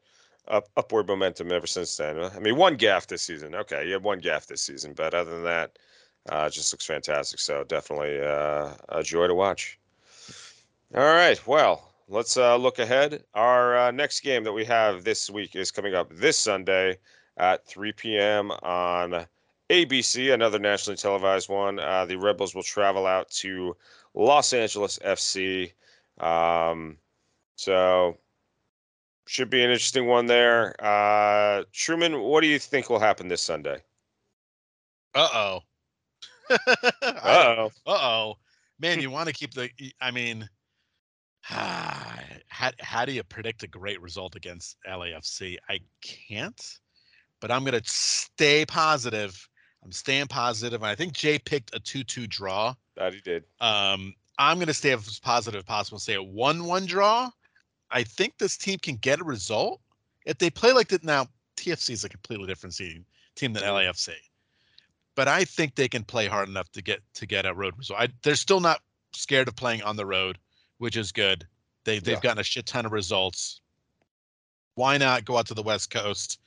up, 0.47 0.67
upward 0.77 1.07
momentum 1.07 1.51
ever 1.51 1.67
since 1.67 1.97
then. 1.97 2.19
I 2.19 2.39
mean, 2.39 2.55
one 2.55 2.75
gaff 2.75 3.07
this 3.07 3.23
season. 3.23 3.55
Okay, 3.55 3.85
you 3.85 3.93
had 3.93 4.03
one 4.03 4.19
gaff 4.19 4.47
this 4.47 4.61
season, 4.61 4.93
but 4.93 5.13
other 5.13 5.31
than 5.31 5.43
that, 5.43 5.77
uh, 6.31 6.45
it 6.47 6.53
just 6.53 6.73
looks 6.73 6.85
fantastic. 6.85 7.39
So 7.39 7.63
definitely 7.63 8.19
uh, 8.19 8.71
a 8.89 9.03
joy 9.03 9.27
to 9.27 9.35
watch. 9.35 9.79
All 10.95 11.03
right, 11.03 11.45
well, 11.47 11.91
let's 12.07 12.37
uh, 12.37 12.55
look 12.55 12.79
ahead. 12.79 13.23
Our 13.33 13.77
uh, 13.77 13.91
next 13.91 14.21
game 14.21 14.43
that 14.43 14.53
we 14.53 14.65
have 14.65 15.03
this 15.03 15.29
week 15.29 15.55
is 15.55 15.71
coming 15.71 15.93
up 15.93 16.09
this 16.11 16.37
Sunday 16.37 16.97
at 17.37 17.65
3 17.65 17.91
p.m. 17.93 18.51
on 18.51 19.25
ABC, 19.69 20.33
another 20.33 20.57
nationally 20.57 20.97
televised 20.97 21.47
one. 21.47 21.79
Uh, 21.79 22.05
the 22.05 22.17
Rebels 22.17 22.55
will 22.55 22.63
travel 22.63 23.05
out 23.05 23.29
to 23.29 23.75
Los 24.15 24.51
Angeles 24.51 24.99
FC. 25.05 25.71
Um, 26.19 26.97
so 27.55 28.17
should 29.27 29.49
be 29.49 29.63
an 29.63 29.69
interesting 29.69 30.07
one 30.07 30.25
there. 30.25 30.75
Uh, 30.83 31.63
Truman, 31.71 32.21
what 32.21 32.41
do 32.41 32.47
you 32.47 32.57
think 32.57 32.89
will 32.89 32.99
happen 32.99 33.27
this 33.27 33.41
Sunday? 33.41 33.83
Uh 35.13 35.29
oh. 35.33 35.59
Uh 36.49 36.57
oh. 37.01 37.71
Uh 37.85 37.91
oh. 37.91 38.37
Man, 38.79 39.01
you 39.01 39.11
want 39.11 39.27
to 39.27 39.33
keep 39.33 39.53
the. 39.53 39.69
I 40.01 40.11
mean, 40.11 40.49
how 41.41 42.71
how 42.79 43.05
do 43.05 43.11
you 43.11 43.23
predict 43.23 43.63
a 43.63 43.67
great 43.67 44.01
result 44.01 44.35
against 44.35 44.77
LAFC? 44.87 45.57
I 45.69 45.79
can't, 46.01 46.79
but 47.39 47.51
I'm 47.51 47.63
gonna 47.63 47.81
stay 47.83 48.65
positive. 48.65 49.47
I'm 49.83 49.91
staying 49.91 50.27
positive, 50.27 50.81
and 50.81 50.89
I 50.89 50.95
think 50.95 51.13
Jay 51.13 51.39
picked 51.39 51.73
a 51.73 51.79
two-two 51.79 52.27
draw. 52.27 52.73
That 52.97 53.13
he 53.13 53.21
did. 53.21 53.45
Um, 53.61 54.13
I'm 54.39 54.57
gonna 54.57 54.73
stay 54.73 54.91
as 54.93 55.19
positive 55.19 55.59
as 55.59 55.65
possible. 55.65 55.99
Say 55.99 56.15
a 56.15 56.23
one-one 56.23 56.85
draw. 56.87 57.29
I 57.91 58.03
think 58.03 58.37
this 58.37 58.57
team 58.57 58.79
can 58.79 58.95
get 58.95 59.19
a 59.19 59.23
result 59.23 59.81
if 60.25 60.37
they 60.37 60.49
play 60.49 60.71
like 60.71 60.87
that. 60.89 61.03
Now, 61.03 61.27
TFC 61.57 61.91
is 61.91 62.03
a 62.05 62.09
completely 62.09 62.47
different 62.47 62.75
team 62.75 63.05
team 63.35 63.53
than 63.53 63.63
Mhm. 63.63 63.73
LAFC, 63.73 64.15
but 65.15 65.27
I 65.27 65.43
think 65.45 65.75
they 65.75 65.89
can 65.89 66.03
play 66.05 66.27
hard 66.27 66.47
enough 66.49 66.71
to 66.71 66.81
get 66.81 67.01
to 67.15 67.25
get 67.25 67.45
a 67.45 67.53
road 67.53 67.77
result. 67.77 67.99
I, 67.99 68.07
they're 68.23 68.35
still 68.35 68.59
not 68.61 68.81
scared 69.13 69.47
of 69.47 69.55
playing 69.55 69.81
on 69.83 69.95
the 69.97 70.05
road, 70.05 70.39
which 70.77 70.95
is 70.95 71.11
good. 71.11 71.47
They 71.83 71.99
they've 71.99 72.15
Yeah. 72.15 72.21
gotten 72.21 72.39
a 72.39 72.43
shit 72.43 72.65
ton 72.65 72.85
of 72.85 72.91
results. 72.93 73.59
Why 74.75 74.97
not 74.97 75.25
go 75.25 75.37
out 75.37 75.47
to 75.47 75.53
the 75.53 75.63
West 75.63 75.89
Coast 75.89 76.39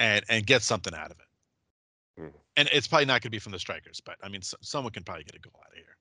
and 0.00 0.24
and 0.28 0.44
get 0.46 0.62
something 0.62 0.94
out 0.94 1.10
of 1.12 1.20
it? 1.20 2.20
Mhm. 2.22 2.40
And 2.56 2.68
it's 2.72 2.88
probably 2.88 3.04
not 3.06 3.14
going 3.22 3.22
to 3.22 3.30
be 3.30 3.38
from 3.38 3.52
the 3.52 3.58
strikers, 3.60 4.00
but 4.00 4.16
I 4.22 4.28
mean, 4.28 4.42
so, 4.42 4.56
someone 4.62 4.92
can 4.92 5.04
probably 5.04 5.24
get 5.24 5.36
a 5.36 5.38
goal 5.38 5.60
out 5.64 5.70
of 5.70 5.76
here. 5.76 5.96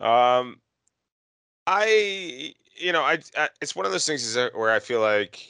Um, 0.00 0.60
I, 1.66 2.54
you 2.76 2.92
know, 2.92 3.02
I, 3.02 3.18
I 3.36 3.48
it's 3.60 3.76
one 3.76 3.86
of 3.86 3.92
those 3.92 4.06
things 4.06 4.24
is 4.24 4.50
where 4.54 4.70
I 4.70 4.80
feel 4.80 5.00
like 5.00 5.46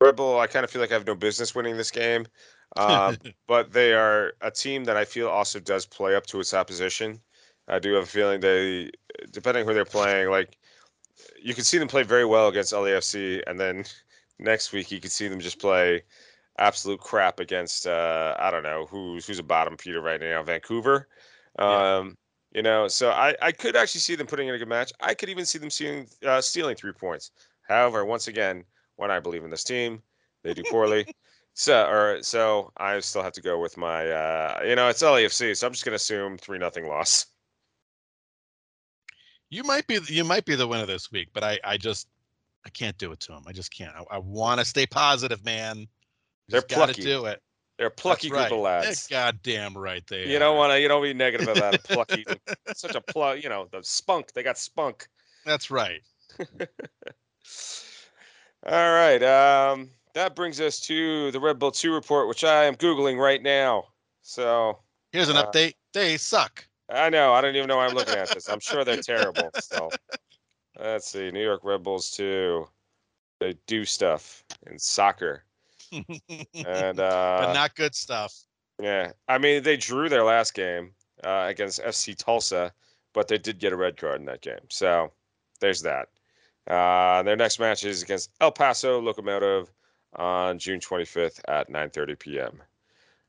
Rebel. 0.00 0.40
I 0.40 0.46
kind 0.46 0.64
of 0.64 0.70
feel 0.70 0.80
like 0.80 0.90
I 0.90 0.94
have 0.94 1.06
no 1.06 1.14
business 1.14 1.54
winning 1.54 1.76
this 1.76 1.90
game, 1.90 2.26
um, 2.76 3.16
but 3.46 3.72
they 3.72 3.92
are 3.92 4.32
a 4.40 4.50
team 4.50 4.84
that 4.84 4.96
I 4.96 5.04
feel 5.04 5.28
also 5.28 5.60
does 5.60 5.86
play 5.86 6.16
up 6.16 6.26
to 6.26 6.40
its 6.40 6.54
opposition. 6.54 7.20
I 7.68 7.78
do 7.78 7.92
have 7.94 8.04
a 8.04 8.06
feeling 8.06 8.40
they, 8.40 8.90
depending 9.30 9.64
who 9.64 9.74
they're 9.74 9.84
playing, 9.84 10.30
like 10.30 10.58
you 11.40 11.54
can 11.54 11.64
see 11.64 11.78
them 11.78 11.88
play 11.88 12.02
very 12.02 12.24
well 12.24 12.48
against 12.48 12.72
LAFC, 12.72 13.42
and 13.46 13.60
then 13.60 13.84
next 14.38 14.72
week 14.72 14.90
you 14.90 15.00
could 15.00 15.12
see 15.12 15.28
them 15.28 15.40
just 15.40 15.60
play 15.60 16.02
absolute 16.58 17.00
crap 17.00 17.40
against 17.40 17.86
uh, 17.86 18.34
I 18.38 18.50
don't 18.50 18.62
know 18.62 18.86
who's 18.90 19.26
who's 19.26 19.38
a 19.38 19.44
bottom 19.44 19.76
feeder 19.76 20.00
right 20.00 20.20
now, 20.20 20.42
Vancouver. 20.42 21.08
Um, 21.58 22.16
you 22.52 22.62
know, 22.62 22.88
so 22.88 23.10
I, 23.10 23.34
I 23.40 23.52
could 23.52 23.76
actually 23.76 24.00
see 24.00 24.16
them 24.16 24.26
putting 24.26 24.48
in 24.48 24.54
a 24.54 24.58
good 24.58 24.68
match. 24.68 24.92
I 25.00 25.14
could 25.14 25.28
even 25.28 25.44
see 25.44 25.58
them 25.58 25.70
seeing, 25.70 26.08
uh, 26.26 26.40
stealing 26.40 26.76
three 26.76 26.92
points. 26.92 27.30
However, 27.68 28.04
once 28.04 28.28
again, 28.28 28.64
when 28.96 29.10
I 29.10 29.20
believe 29.20 29.44
in 29.44 29.50
this 29.50 29.64
team, 29.64 30.02
they 30.42 30.54
do 30.54 30.62
poorly. 30.68 31.06
so, 31.54 31.86
or 31.86 32.22
so 32.22 32.72
I 32.76 32.98
still 33.00 33.22
have 33.22 33.32
to 33.34 33.42
go 33.42 33.60
with 33.60 33.76
my, 33.76 34.10
uh, 34.10 34.60
you 34.64 34.74
know, 34.74 34.88
it's 34.88 35.02
LAFC, 35.02 35.56
so 35.56 35.66
I'm 35.66 35.72
just 35.72 35.84
gonna 35.84 35.96
assume 35.96 36.38
three 36.38 36.58
nothing 36.58 36.86
loss. 36.86 37.26
You 39.50 39.64
might 39.64 39.86
be 39.86 39.98
you 40.06 40.24
might 40.24 40.44
be 40.44 40.54
the 40.54 40.66
winner 40.66 40.86
this 40.86 41.10
week, 41.10 41.28
but 41.32 41.42
I 41.42 41.58
I 41.64 41.76
just 41.76 42.08
I 42.64 42.70
can't 42.70 42.96
do 42.98 43.10
it 43.12 43.20
to 43.20 43.32
him. 43.32 43.42
I 43.46 43.52
just 43.52 43.74
can't. 43.76 43.92
I, 43.96 44.16
I 44.16 44.18
want 44.18 44.60
to 44.60 44.64
stay 44.64 44.86
positive, 44.86 45.44
man. 45.44 45.88
They're 46.48 46.60
Just 46.60 46.68
gotta 46.68 46.92
plucky. 46.94 47.02
do 47.02 47.26
it. 47.26 47.42
They're 47.80 47.86
a 47.86 47.90
plucky 47.90 48.28
That's 48.28 48.50
group 48.50 48.52
of 48.58 48.62
lads. 48.62 49.06
They're 49.06 49.22
goddamn 49.22 49.74
right 49.74 50.06
they 50.06 50.28
You 50.28 50.38
don't 50.38 50.58
want 50.58 50.70
to, 50.70 50.78
you 50.78 50.86
don't 50.86 51.02
be 51.02 51.14
negative 51.14 51.48
about 51.48 51.72
it. 51.72 51.82
Plucky, 51.82 52.26
such 52.76 52.94
a 52.94 53.00
plug. 53.00 53.42
You 53.42 53.48
know, 53.48 53.68
the 53.72 53.82
spunk. 53.82 54.34
They 54.34 54.42
got 54.42 54.58
spunk. 54.58 55.08
That's 55.46 55.70
right. 55.70 56.02
All 58.66 58.92
right. 58.92 59.22
Um, 59.22 59.88
that 60.12 60.36
brings 60.36 60.60
us 60.60 60.78
to 60.80 61.30
the 61.30 61.40
Red 61.40 61.58
Bull 61.58 61.70
2 61.70 61.94
report, 61.94 62.28
which 62.28 62.44
I 62.44 62.64
am 62.64 62.74
Googling 62.74 63.18
right 63.18 63.42
now. 63.42 63.84
So 64.20 64.80
Here's 65.12 65.30
an 65.30 65.38
Uh, 65.38 65.46
update. 65.46 65.72
They 65.94 66.18
suck. 66.18 66.66
I 66.90 67.08
know. 67.08 67.32
I 67.32 67.40
don't 67.40 67.56
even 67.56 67.66
know 67.66 67.78
why 67.78 67.86
I'm 67.86 67.94
looking 67.94 68.16
at 68.16 68.28
this. 68.28 68.50
I'm 68.50 68.60
sure 68.60 68.84
they're 68.84 68.98
terrible. 68.98 69.48
So 69.58 69.88
let's 70.78 71.10
see. 71.10 71.30
New 71.30 71.42
York 71.42 71.62
Red 71.64 71.82
Bulls 71.82 72.10
2. 72.10 72.68
They 73.40 73.54
do 73.66 73.86
stuff 73.86 74.44
in 74.70 74.78
soccer. 74.78 75.44
And 75.92 76.06
uh, 77.00 77.36
but 77.40 77.52
not 77.52 77.74
good 77.74 77.94
stuff. 77.94 78.34
yeah, 78.80 79.12
I 79.28 79.38
mean, 79.38 79.62
they 79.62 79.76
drew 79.76 80.08
their 80.08 80.24
last 80.24 80.54
game 80.54 80.94
uh, 81.24 81.46
against 81.48 81.82
FC 81.82 82.16
Tulsa, 82.16 82.72
but 83.12 83.28
they 83.28 83.38
did 83.38 83.58
get 83.58 83.72
a 83.72 83.76
red 83.76 83.96
card 83.96 84.20
in 84.20 84.26
that 84.26 84.40
game. 84.42 84.60
So 84.68 85.12
there's 85.60 85.82
that. 85.82 86.08
Uh, 86.66 87.22
their 87.22 87.36
next 87.36 87.58
match 87.58 87.84
is 87.84 88.02
against 88.02 88.30
El 88.40 88.52
Paso 88.52 89.00
Locomotive 89.00 89.72
on 90.16 90.58
June 90.58 90.80
25th 90.80 91.40
at 91.48 91.68
9:30 91.70 92.18
p.m. 92.18 92.62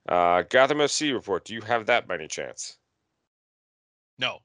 Uh, 0.10 0.44
Gotham 0.50 0.80
FC 0.80 1.13
report. 1.13 1.46
Do 1.46 1.53
you 1.53 1.62
have 1.62 1.86
that 1.88 2.08
by 2.08 2.15
any 2.15 2.27
chance? 2.27 2.77
No. 4.20 4.39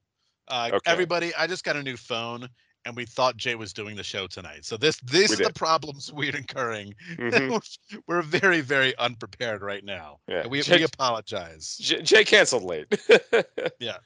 Uh, 0.49 0.71
Okay. 0.73 0.91
Everybody, 0.91 1.35
I 1.35 1.47
just 1.47 1.65
got 1.65 1.77
a 1.77 1.83
new 1.83 1.97
phone, 1.97 2.49
and 2.87 2.95
we 2.97 3.05
thought 3.05 3.37
Jay 3.37 3.57
was 3.57 3.73
doing 3.73 3.97
the 3.97 4.05
show 4.05 4.27
tonight. 4.29 4.65
So 4.65 4.77
this 4.77 4.99
these 5.01 5.39
are 5.39 5.45
the 5.45 5.53
problems 5.53 6.13
we're 6.15 6.35
incurring. 6.35 6.95
Mhm. 7.17 7.61
we're 8.07 8.23
very 8.23 8.61
very 8.61 8.97
unprepared 8.99 9.61
right 9.61 9.85
now. 9.85 10.21
Yeah. 10.29 10.47
We, 10.47 10.63
Jay- 10.63 10.77
we 10.79 10.83
apologize. 10.85 11.77
Jay 11.77 12.25
canceled 12.25 12.63
late. 12.63 12.87
Yeah. 13.81 13.97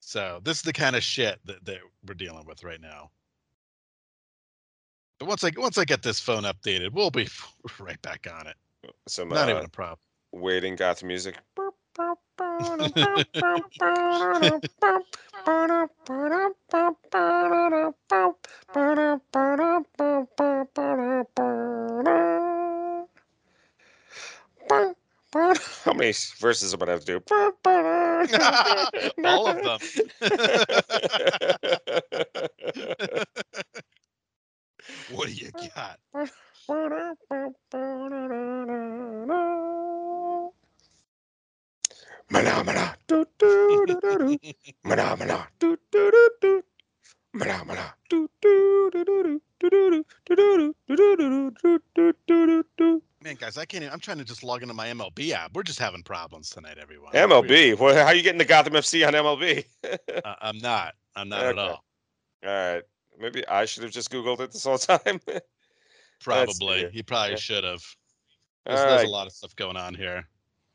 So 0.00 0.40
this 0.44 0.58
is 0.58 0.62
the 0.62 0.72
kind 0.72 0.96
of 0.96 1.02
shit 1.02 1.38
that, 1.44 1.64
that 1.64 1.78
we're 2.06 2.14
dealing 2.14 2.44
with 2.46 2.62
right 2.62 2.80
now. 2.80 3.10
But 5.18 5.28
once 5.28 5.44
I 5.44 5.50
once 5.56 5.78
I 5.78 5.84
get 5.84 6.02
this 6.02 6.20
phone 6.20 6.42
updated, 6.42 6.92
we'll 6.92 7.10
be 7.10 7.28
right 7.78 8.00
back 8.02 8.26
on 8.32 8.46
it. 8.46 8.56
Some 9.08 9.28
Not 9.28 9.48
uh, 9.48 9.52
even 9.52 9.64
a 9.64 9.68
problem. 9.68 9.98
waiting 10.32 10.76
Gotham 10.76 11.08
music. 11.08 11.36
How 25.84 25.94
many 25.94 26.12
verses 26.40 26.74
am 26.74 26.82
I 26.82 26.86
gonna 26.86 26.92
have 26.92 27.06
to 27.06 27.20
do? 27.20 27.24
All 29.24 29.48
of 29.48 29.62
them. 29.62 29.80
What 35.06 35.28
do 35.28 35.34
you 35.34 35.52
got? 35.76 36.00
Mana, 42.30 42.64
mana, 42.64 42.96
do, 43.06 43.24
do, 43.38 43.84
do, 43.86 44.00
do, 44.00 44.38
do. 44.40 44.52
Mana, 44.82 45.16
mana, 45.16 45.46
do, 45.58 45.76
do, 45.92 46.10
do, 46.10 46.30
do. 46.40 46.62
Mana, 47.32 47.64
mana, 47.64 47.94
do, 48.08 48.28
do, 48.40 48.90
do, 48.92 49.04
do, 49.04 49.40
do, 49.60 49.70
do, 49.70 49.70
do, 49.70 50.04
do, 50.36 50.36
do, 50.36 50.74
do, 50.88 51.16
do, 51.16 51.50
do, 51.62 51.80
do, 51.94 52.12
do, 52.26 52.46
do, 52.46 52.64
do. 52.76 53.02
Man, 53.22 53.36
guys, 53.38 53.56
I 53.58 53.64
can't. 53.64 53.82
Even, 53.84 53.92
I'm 53.92 54.00
trying 54.00 54.18
to 54.18 54.24
just 54.24 54.42
log 54.42 54.62
into 54.62 54.74
my 54.74 54.88
MLB 54.88 55.30
app. 55.30 55.52
We're 55.54 55.62
just 55.62 55.78
having 55.78 56.02
problems 56.02 56.50
tonight, 56.50 56.76
everyone. 56.80 57.12
MLB. 57.12 57.78
Well, 57.78 57.94
how 57.94 58.06
are 58.06 58.14
you 58.14 58.22
getting 58.22 58.38
the 58.38 58.44
Gotham 58.44 58.74
FC 58.74 59.06
on 59.06 59.12
MLB? 59.14 59.64
Uh, 59.84 60.34
I'm 60.40 60.58
not. 60.58 60.94
I'm 61.16 61.28
not 61.28 61.44
at 61.44 61.58
all. 61.58 61.84
All 62.46 62.50
right. 62.50 62.82
Maybe 63.18 63.46
I 63.48 63.64
should 63.64 63.82
have 63.84 63.92
just 63.92 64.10
Googled 64.10 64.40
it 64.40 64.50
this 64.52 64.64
whole 64.64 64.78
time. 64.78 65.20
Probably. 66.20 66.82
see. 66.82 66.88
He 66.92 67.02
probably 67.02 67.30
Yeah. 67.32 67.36
should 67.36 67.64
have. 67.64 67.82
All 68.66 68.74
There's, 68.76 68.88
there's 68.88 69.02
a 69.04 69.12
lot 69.12 69.26
of 69.26 69.32
stuff 69.32 69.54
going 69.56 69.76
on 69.76 69.94
here. 69.94 70.26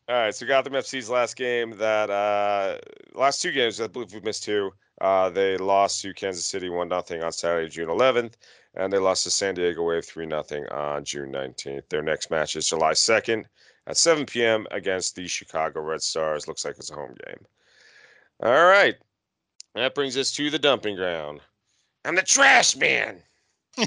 All 0.10 0.16
right, 0.16 0.34
so 0.34 0.48
Gotham 0.48 0.74
FC's 0.74 1.08
last 1.08 1.36
game 1.36 1.78
that 1.78 2.10
uh 2.10 2.80
last 3.14 3.44
two 3.44 3.52
games, 3.52 3.80
I 3.80 3.86
believe 3.86 4.12
we 4.12 4.20
missed 4.22 4.44
two. 4.44 4.72
Uh 5.00 5.30
they 5.30 5.56
lost 5.56 6.02
to 6.02 6.16
Kansas 6.16 6.48
City 6.48 6.68
one 6.68 6.90
nothing 6.90 7.24
on 7.24 7.32
Saturday, 7.32 7.70
June 7.70 7.92
eleventh, 7.92 8.36
and 8.74 8.92
they 8.92 8.98
lost 8.98 9.24
to 9.26 9.30
San 9.30 9.54
Diego 9.54 9.84
Wave 9.84 10.04
three 10.04 10.26
nothing 10.26 10.66
on 10.70 11.06
June 11.06 11.30
nineteenth. 11.30 11.88
Their 11.90 12.02
next 12.02 12.32
match 12.32 12.56
is 12.56 12.68
July 12.68 12.94
second 12.94 13.46
at 13.86 13.98
seven 13.98 14.26
PM 14.26 14.66
against 14.72 15.16
the 15.16 15.28
Chicago 15.28 15.82
Red 15.82 16.02
Stars. 16.02 16.48
Looks 16.48 16.66
like 16.66 16.78
it's 16.80 16.90
a 16.90 16.96
home 16.96 17.14
game. 17.28 17.46
All 18.42 18.66
right. 18.66 18.96
That 19.76 19.94
brings 19.94 20.18
us 20.18 20.32
to 20.32 20.50
the 20.50 20.58
dumping 20.58 20.96
ground. 20.96 21.40
I'm 22.04 22.16
the 22.16 22.24
trash 22.24 22.76
man. 22.76 23.22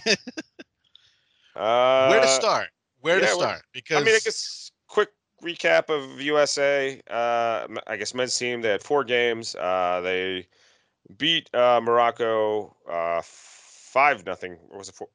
uh, 1.57 2.09
Where 2.11 2.21
to 2.21 2.29
start? 2.29 2.69
Where 3.01 3.19
yeah, 3.19 3.27
to 3.27 3.33
start? 3.33 3.63
Because 3.73 4.03
I 4.03 4.05
mean, 4.05 4.15
I 4.15 4.21
guess 4.23 4.71
quick 4.87 5.09
recap 5.43 5.91
of 5.91 6.21
USA. 6.21 7.01
Uh, 7.11 7.67
I 7.87 7.97
guess 7.97 8.15
men's 8.15 8.37
team. 8.37 8.63
They 8.63 8.71
had 8.71 8.83
four 8.83 9.05
games. 9.05 9.55
Uh, 9.55 10.01
they 10.03 10.47
beat 11.17 11.53
uh, 11.55 11.81
Morocco 11.83 12.77
uh, 12.91 13.21
five 13.25 14.25
nothing. 14.25 14.57
Or 14.71 14.79
was 14.79 14.89
it 14.89 14.95
four? 14.95 15.09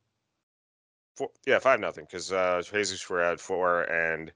four 1.18 1.30
yeah, 1.46 1.60
five 1.60 1.80
nothing 1.80 2.06
because 2.06 2.32
uh, 2.32 2.62
Jesus 2.72 3.02
Ferreira 3.02 3.30
had 3.30 3.42
four 3.42 3.84
and 3.84 4.32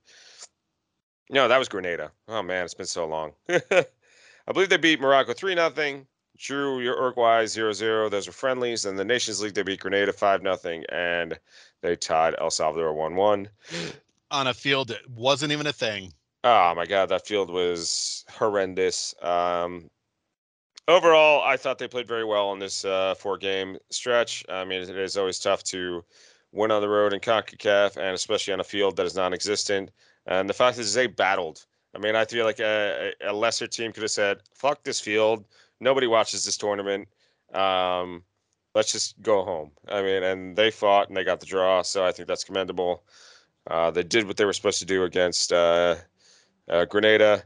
no, 1.30 1.48
that 1.48 1.58
was 1.58 1.68
Grenada. 1.68 2.10
Oh 2.28 2.42
man, 2.42 2.64
it's 2.64 2.74
been 2.74 2.86
so 2.86 3.06
long. 3.06 3.32
I 3.48 4.52
believe 4.52 4.68
they 4.68 4.76
beat 4.76 5.00
Morocco 5.00 5.32
three 5.32 5.54
nothing. 5.54 6.06
Drew 6.36 6.80
your 6.80 6.96
Uruguay 6.96 7.44
0-0. 7.44 8.10
Those 8.10 8.26
were 8.26 8.32
friendlies. 8.32 8.84
And 8.84 8.98
the 8.98 9.04
Nations 9.04 9.40
League 9.40 9.54
they 9.54 9.62
beat 9.62 9.80
Grenada 9.80 10.12
five 10.12 10.42
nothing, 10.42 10.84
and 10.90 11.38
they 11.82 11.94
tied 11.94 12.34
El 12.38 12.50
Salvador 12.50 12.92
one 12.92 13.14
one. 13.14 13.48
On 14.32 14.46
a 14.46 14.54
field 14.54 14.88
that 14.88 15.08
wasn't 15.08 15.52
even 15.52 15.66
a 15.66 15.72
thing. 15.72 16.12
Oh 16.44 16.74
my 16.74 16.86
god, 16.86 17.08
that 17.10 17.26
field 17.26 17.50
was 17.50 18.24
horrendous. 18.28 19.14
Um, 19.22 19.88
overall, 20.88 21.42
I 21.42 21.56
thought 21.56 21.78
they 21.78 21.86
played 21.86 22.08
very 22.08 22.24
well 22.24 22.52
in 22.52 22.58
this 22.58 22.84
uh, 22.84 23.14
four-game 23.14 23.78
stretch. 23.90 24.44
I 24.48 24.64
mean, 24.64 24.82
it 24.82 24.90
is 24.90 25.16
always 25.16 25.38
tough 25.38 25.62
to 25.64 26.04
win 26.50 26.70
on 26.70 26.82
the 26.82 26.88
road 26.88 27.12
in 27.12 27.20
Concacaf, 27.20 27.96
and 27.96 28.14
especially 28.14 28.52
on 28.52 28.60
a 28.60 28.64
field 28.64 28.96
that 28.96 29.06
is 29.06 29.14
non-existent. 29.14 29.90
And 30.26 30.48
the 30.48 30.54
fact 30.54 30.78
is, 30.78 30.94
they 30.94 31.06
battled. 31.06 31.64
I 31.94 31.98
mean, 31.98 32.16
I 32.16 32.24
feel 32.24 32.44
like 32.44 32.60
a, 32.60 33.12
a 33.22 33.32
lesser 33.32 33.66
team 33.66 33.92
could 33.92 34.02
have 34.02 34.10
said, 34.10 34.40
"Fuck 34.54 34.82
this 34.82 35.00
field. 35.00 35.44
Nobody 35.80 36.06
watches 36.06 36.44
this 36.44 36.56
tournament. 36.56 37.08
Um, 37.52 38.24
let's 38.74 38.92
just 38.92 39.20
go 39.22 39.44
home." 39.44 39.72
I 39.88 40.02
mean, 40.02 40.22
and 40.22 40.56
they 40.56 40.70
fought 40.70 41.08
and 41.08 41.16
they 41.16 41.24
got 41.24 41.40
the 41.40 41.46
draw, 41.46 41.82
so 41.82 42.04
I 42.04 42.12
think 42.12 42.28
that's 42.28 42.44
commendable. 42.44 43.04
Uh, 43.66 43.90
they 43.90 44.02
did 44.02 44.26
what 44.26 44.36
they 44.36 44.44
were 44.44 44.52
supposed 44.52 44.80
to 44.80 44.86
do 44.86 45.04
against 45.04 45.52
uh, 45.52 45.96
uh, 46.68 46.84
Grenada. 46.86 47.42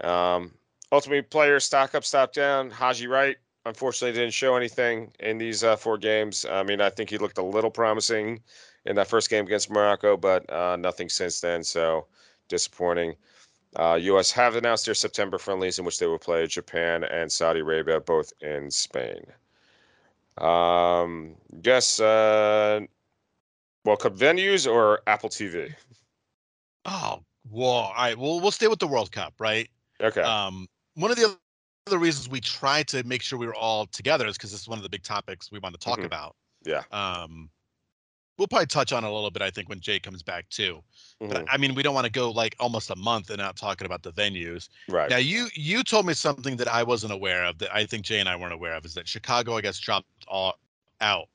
Um, 0.00 0.52
ultimately, 0.92 1.22
players 1.22 1.64
stock 1.64 1.94
up, 1.94 2.04
stock 2.04 2.32
down. 2.32 2.70
Haji 2.70 3.06
Wright, 3.06 3.36
unfortunately, 3.66 4.18
didn't 4.18 4.34
show 4.34 4.56
anything 4.56 5.12
in 5.20 5.38
these 5.38 5.62
uh, 5.62 5.76
four 5.76 5.98
games. 5.98 6.46
I 6.50 6.62
mean, 6.62 6.80
I 6.80 6.90
think 6.90 7.10
he 7.10 7.18
looked 7.18 7.38
a 7.38 7.42
little 7.42 7.70
promising 7.70 8.40
in 8.86 8.96
that 8.96 9.08
first 9.08 9.28
game 9.28 9.44
against 9.44 9.70
Morocco, 9.70 10.16
but 10.16 10.50
uh, 10.50 10.76
nothing 10.76 11.08
since 11.08 11.40
then. 11.40 11.62
So 11.62 12.06
disappointing. 12.48 13.14
U.S. 13.78 14.32
have 14.32 14.56
announced 14.56 14.86
their 14.86 14.94
September 14.94 15.38
friendlies 15.38 15.78
in 15.78 15.84
which 15.84 15.98
they 15.98 16.06
will 16.06 16.18
play 16.18 16.46
Japan 16.46 17.04
and 17.04 17.30
Saudi 17.30 17.60
Arabia, 17.60 18.00
both 18.00 18.32
in 18.40 18.70
Spain. 18.70 19.24
Um, 20.38 21.34
guess 21.62 22.00
uh, 22.00 22.80
World 23.84 24.00
Cup 24.00 24.14
venues 24.14 24.70
or 24.70 25.00
Apple 25.06 25.28
TV? 25.28 25.74
Oh, 26.84 27.22
well, 27.50 27.68
all 27.68 27.94
right. 27.96 28.16
Well, 28.18 28.40
we'll 28.40 28.50
stay 28.50 28.66
with 28.68 28.78
the 28.78 28.86
World 28.86 29.12
Cup, 29.12 29.34
right? 29.38 29.68
Okay. 30.00 30.20
Um, 30.22 30.68
one 30.94 31.10
of 31.10 31.16
the 31.16 31.36
other 31.86 31.98
reasons 31.98 32.28
we 32.28 32.40
tried 32.40 32.88
to 32.88 33.02
make 33.04 33.22
sure 33.22 33.38
we 33.38 33.46
were 33.46 33.54
all 33.54 33.86
together 33.86 34.26
is 34.26 34.36
because 34.36 34.50
this 34.52 34.60
is 34.60 34.68
one 34.68 34.78
of 34.78 34.82
the 34.82 34.88
big 34.90 35.02
topics 35.02 35.50
we 35.50 35.58
want 35.58 35.74
to 35.74 35.80
talk 35.80 35.98
Mhm. 36.00 36.04
about. 36.04 36.36
yeah. 36.64 36.82
Um, 36.90 37.50
we'll 38.36 38.48
probably 38.48 38.66
touch 38.66 38.92
on 38.92 39.04
it 39.04 39.06
a 39.06 39.12
little 39.12 39.30
bit, 39.30 39.42
I 39.42 39.50
think, 39.50 39.68
when 39.68 39.80
Jay 39.80 39.98
comes 39.98 40.22
back 40.22 40.48
too. 40.50 40.82
Mhm. 41.20 41.30
But 41.30 41.46
I 41.48 41.56
mean, 41.56 41.74
we 41.74 41.82
don't 41.82 41.94
want 41.94 42.04
to 42.04 42.10
go 42.10 42.30
like 42.30 42.54
almost 42.60 42.90
a 42.90 42.96
month 42.96 43.30
and 43.30 43.38
not 43.38 43.56
talking 43.56 43.86
about 43.86 44.02
the 44.02 44.12
venues. 44.12 44.68
Right. 44.88 45.08
Now, 45.08 45.16
you 45.16 45.48
you 45.54 45.82
told 45.82 46.04
me 46.06 46.14
something 46.14 46.56
that 46.58 46.68
I 46.68 46.82
wasn't 46.82 47.12
aware 47.12 47.44
of 47.44 47.58
that 47.58 47.74
I 47.74 47.86
think 47.86 48.04
Jay 48.04 48.20
and 48.20 48.28
I 48.28 48.36
weren't 48.36 48.52
aware 48.52 48.74
of 48.74 48.84
is 48.84 48.94
that 48.94 49.08
Chicago, 49.08 49.56
I 49.56 49.60
guess, 49.62 49.78
dropped 49.78 50.08
all 50.26 50.58
out 51.00 51.28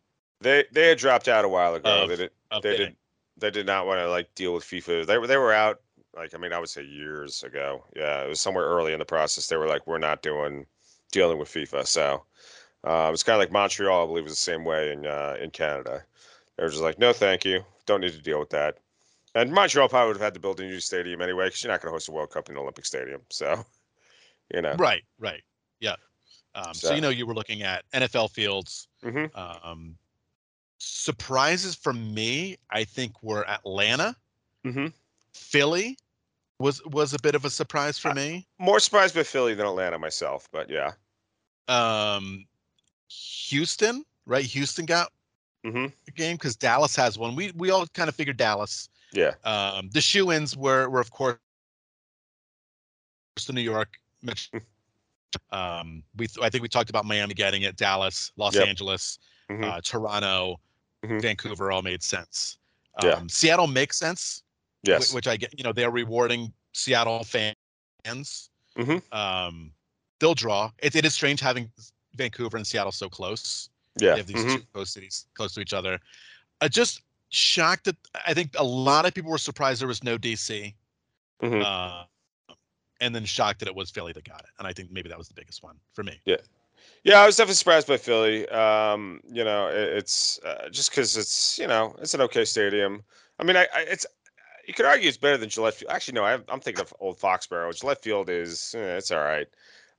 They 0.43 0.65
they 0.71 0.89
had 0.89 0.97
dropped 0.97 1.27
out 1.27 1.45
a 1.45 1.49
while 1.49 1.73
ago. 1.75 2.03
Of- 2.03 2.09
they 2.09 2.15
did 2.15 2.31
they 2.51 2.59
bidding. 2.61 2.87
did 2.87 2.95
they 3.37 3.49
did 3.51 3.65
not 3.65 3.85
want 3.87 3.99
to 3.99 4.09
like 4.09 4.33
deal 4.35 4.53
with 4.53 4.63
FIFA. 4.63 5.05
They 5.07 5.17
were 5.17 5.27
they 5.27 5.37
were 5.37 5.53
out 5.53 5.81
like 6.15 6.35
I 6.35 6.37
mean 6.37 6.53
I 6.53 6.59
would 6.59 6.69
say 6.69 6.83
years 6.83 7.43
ago. 7.43 7.83
Yeah, 7.95 8.23
it 8.23 8.29
was 8.29 8.39
somewhere 8.41 8.65
early 8.65 8.93
in 8.93 8.99
the 8.99 9.05
process. 9.05 9.47
They 9.47 9.57
were 9.57 9.67
like 9.67 9.87
we're 9.87 9.97
not 9.97 10.21
doing 10.21 10.65
dealing 11.11 11.39
with 11.39 11.49
FIFA. 11.49 11.87
So 11.87 12.23
uh, 12.83 13.09
it's 13.13 13.23
kind 13.23 13.35
of 13.35 13.39
like 13.39 13.51
Montreal. 13.51 14.03
I 14.03 14.07
believe 14.07 14.25
was 14.25 14.33
the 14.33 14.37
same 14.37 14.63
way 14.65 14.91
in 14.91 15.05
uh, 15.07 15.35
in 15.41 15.49
Canada. 15.49 16.03
They 16.57 16.63
were 16.63 16.69
just 16.69 16.83
like 16.83 16.99
no, 16.99 17.13
thank 17.13 17.45
you. 17.45 17.61
Don't 17.85 18.01
need 18.01 18.13
to 18.13 18.21
deal 18.21 18.39
with 18.39 18.51
that. 18.51 18.77
And 19.35 19.51
Montreal 19.51 19.89
probably 19.89 20.09
would 20.09 20.17
have 20.17 20.23
had 20.23 20.33
to 20.35 20.39
build 20.39 20.59
a 20.59 20.63
new 20.63 20.79
stadium 20.79 21.19
anyway 21.21 21.47
because 21.47 21.63
you're 21.63 21.71
not 21.73 21.81
going 21.81 21.89
to 21.89 21.95
host 21.95 22.07
a 22.07 22.11
World 22.11 22.29
Cup 22.29 22.49
in 22.49 22.55
an 22.55 22.61
Olympic 22.61 22.85
stadium. 22.85 23.21
So 23.29 23.65
you 24.53 24.61
know. 24.61 24.75
Right, 24.75 25.01
right. 25.19 25.41
Yeah. 25.79 25.95
Um, 26.55 26.73
so, 26.75 26.89
So- 26.89 26.93
you 26.95 27.01
know, 27.01 27.09
you 27.09 27.25
were 27.25 27.33
looking 27.33 27.63
at 27.63 27.83
NFL 27.93 28.29
fields. 28.29 28.87
hmm 29.01 29.25
Um, 29.33 29.95
surprises 30.83 31.75
for 31.75 31.93
me, 31.93 32.57
I 32.69 32.83
think, 32.83 33.23
were 33.23 33.47
Atlanta, 33.49 34.15
hmm 34.63 34.87
Philly 35.33 35.97
was 36.59 36.83
was 36.85 37.13
a 37.13 37.19
bit 37.19 37.35
of 37.35 37.45
a 37.45 37.49
surprise 37.49 37.97
for 37.97 38.09
Uh, 38.09 38.13
me. 38.15 38.47
More 38.59 38.79
surprised 38.79 39.15
by 39.15 39.23
Philly 39.23 39.53
than 39.55 39.65
Atlanta 39.65 39.97
myself, 39.97 40.49
but 40.51 40.69
yeah. 40.69 40.93
Um, 41.67 42.45
Houston, 43.09 44.05
right? 44.25 44.45
Houston 44.45 44.85
got 44.85 45.11
hmm 45.63 45.87
a 46.07 46.11
game 46.11 46.35
because 46.35 46.55
Dallas 46.55 46.95
has 46.95 47.17
one. 47.17 47.35
We 47.35 47.51
we 47.55 47.71
all 47.71 47.87
kind 47.87 48.09
of 48.09 48.15
figured 48.15 48.37
Dallas. 48.37 48.89
Yeah. 49.11 49.35
Um, 49.43 49.89
the 49.93 50.01
shoe-ins 50.01 50.55
were 50.57 50.89
were 50.89 50.99
of 50.99 51.11
course 51.11 51.37
to 53.37 53.53
New 53.53 53.61
York. 53.61 53.89
Um, 55.51 56.03
we 56.17 56.27
I 56.41 56.49
think 56.49 56.61
we 56.61 56.67
talked 56.67 56.89
about 56.89 57.05
Miami 57.05 57.33
getting 57.33 57.63
it, 57.63 57.75
Dallas, 57.75 58.31
Los 58.37 58.55
Yep. 58.55 58.67
Angeles, 58.67 59.19
Mhm. 59.49 59.63
uh, 59.63 59.81
Toronto, 59.81 60.59
Mhm. 61.03 61.21
Vancouver 61.21 61.71
all 61.71 61.81
made 61.81 62.01
sense. 62.03 62.57
Um, 63.01 63.09
Yeah. 63.09 63.23
Seattle 63.27 63.67
makes 63.67 63.97
sense, 63.97 64.43
Yes. 64.83 65.13
which 65.13 65.27
I 65.27 65.37
get. 65.37 65.57
You 65.57 65.63
know, 65.63 65.73
they're 65.73 65.91
rewarding 65.91 66.53
Seattle 66.73 67.23
fans. 67.23 67.55
Mm-hmm. 68.05 68.97
Um, 69.15 69.73
they'll 70.19 70.33
draw. 70.33 70.71
It, 70.79 70.95
it 70.95 71.05
is 71.05 71.13
strange 71.13 71.39
having 71.39 71.71
Vancouver 72.15 72.57
and 72.57 72.65
Seattle 72.65 72.91
so 72.91 73.09
close. 73.09 73.69
Yeah. 73.99 74.11
They 74.11 74.17
have 74.17 74.27
these 74.27 74.37
mhm. 74.45 74.55
two 74.57 74.63
close 74.73 74.91
cities 74.91 75.25
close 75.35 75.53
to 75.53 75.61
each 75.61 75.73
other. 75.73 75.99
Uh, 76.61 76.69
just 76.69 77.01
shocked 77.29 77.85
that 77.85 77.95
I 78.25 78.33
think 78.33 78.55
a 78.57 78.63
lot 78.63 79.05
of 79.05 79.13
people 79.13 79.31
were 79.31 79.37
surprised 79.37 79.81
there 79.81 79.87
was 79.87 80.03
no 80.03 80.17
DC, 80.17 80.73
Mhm. 81.41 81.63
uh, 81.63 82.05
and 83.01 83.13
then 83.13 83.25
shocked 83.25 83.59
that 83.59 83.67
it 83.67 83.75
was 83.75 83.91
Philly 83.91 84.13
that 84.13 84.23
got 84.23 84.41
it. 84.41 84.49
And 84.59 84.67
I 84.67 84.73
think 84.73 84.91
maybe 84.91 85.09
that 85.09 85.17
was 85.17 85.27
the 85.27 85.33
biggest 85.33 85.61
one 85.63 85.79
for 85.93 86.03
me. 86.03 86.19
Yeah, 86.25 86.37
I 87.11 87.25
was 87.25 87.35
definitely 87.35 87.55
surprised 87.55 87.87
by 87.87 87.97
Philly. 87.97 88.47
Um, 88.49 89.19
you 89.29 89.43
know, 89.43 89.67
it, 89.67 89.97
it's 89.97 90.39
uh, 90.45 90.69
just 90.69 90.89
because 90.89 91.17
it's 91.17 91.59
you 91.59 91.67
know 91.67 91.95
it's 91.99 92.13
an 92.13 92.21
okay 92.21 92.45
stadium. 92.45 93.03
I 93.39 93.43
mean, 93.43 93.57
I, 93.57 93.67
I 93.75 93.81
it's 93.81 94.05
you 94.67 94.73
could 94.73 94.85
argue 94.85 95.09
it's 95.09 95.17
better 95.17 95.37
than 95.37 95.49
Gillette 95.49 95.73
Field. 95.75 95.91
Actually, 95.91 96.15
no, 96.15 96.23
I, 96.23 96.39
I'm 96.47 96.59
thinking 96.61 96.81
of 96.81 96.93
old 96.99 97.19
Foxborough. 97.19 97.77
Gillette 97.77 98.01
Field 98.01 98.29
is 98.29 98.73
eh, 98.77 98.97
it's 98.97 99.11
all 99.11 99.19
right. 99.19 99.47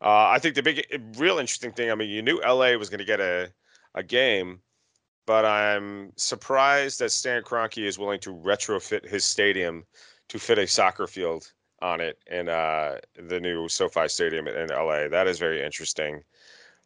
Uh, 0.01 0.29
I 0.29 0.39
think 0.39 0.55
the 0.55 0.63
big, 0.63 0.87
eh, 0.91 0.99
real 1.17 1.39
interesting 1.39 1.73
thing. 1.73 1.91
I 1.91 1.95
mean, 1.95 2.09
you 2.09 2.23
knew 2.23 2.41
LA 2.41 2.75
was 2.77 2.89
going 2.89 2.99
to 2.99 3.05
get 3.05 3.21
a 3.21 3.53
a 3.95 4.03
game, 4.03 4.61
but 5.27 5.45
I'm 5.45 6.13
surprised 6.17 6.99
that 7.01 7.13
Stan 7.13 7.43
Kroenke 7.43 7.87
is 7.87 7.99
willing 7.99 8.21
to 8.21 8.35
retrofit 8.35 9.07
his 9.07 9.25
stadium 9.25 9.85
to 10.29 10.39
fit 10.39 10.59
a 10.59 10.67
soccer 10.67 11.07
field 11.07 11.53
on 11.83 12.01
it 12.01 12.19
in 12.31 12.49
uh, 12.49 12.99
the 13.29 13.39
new 13.39 13.69
SoFi 13.69 14.09
Stadium 14.09 14.49
in 14.49 14.69
LA. 14.69 15.09
That 15.09 15.27
is 15.27 15.39
very 15.39 15.63
interesting. 15.63 16.23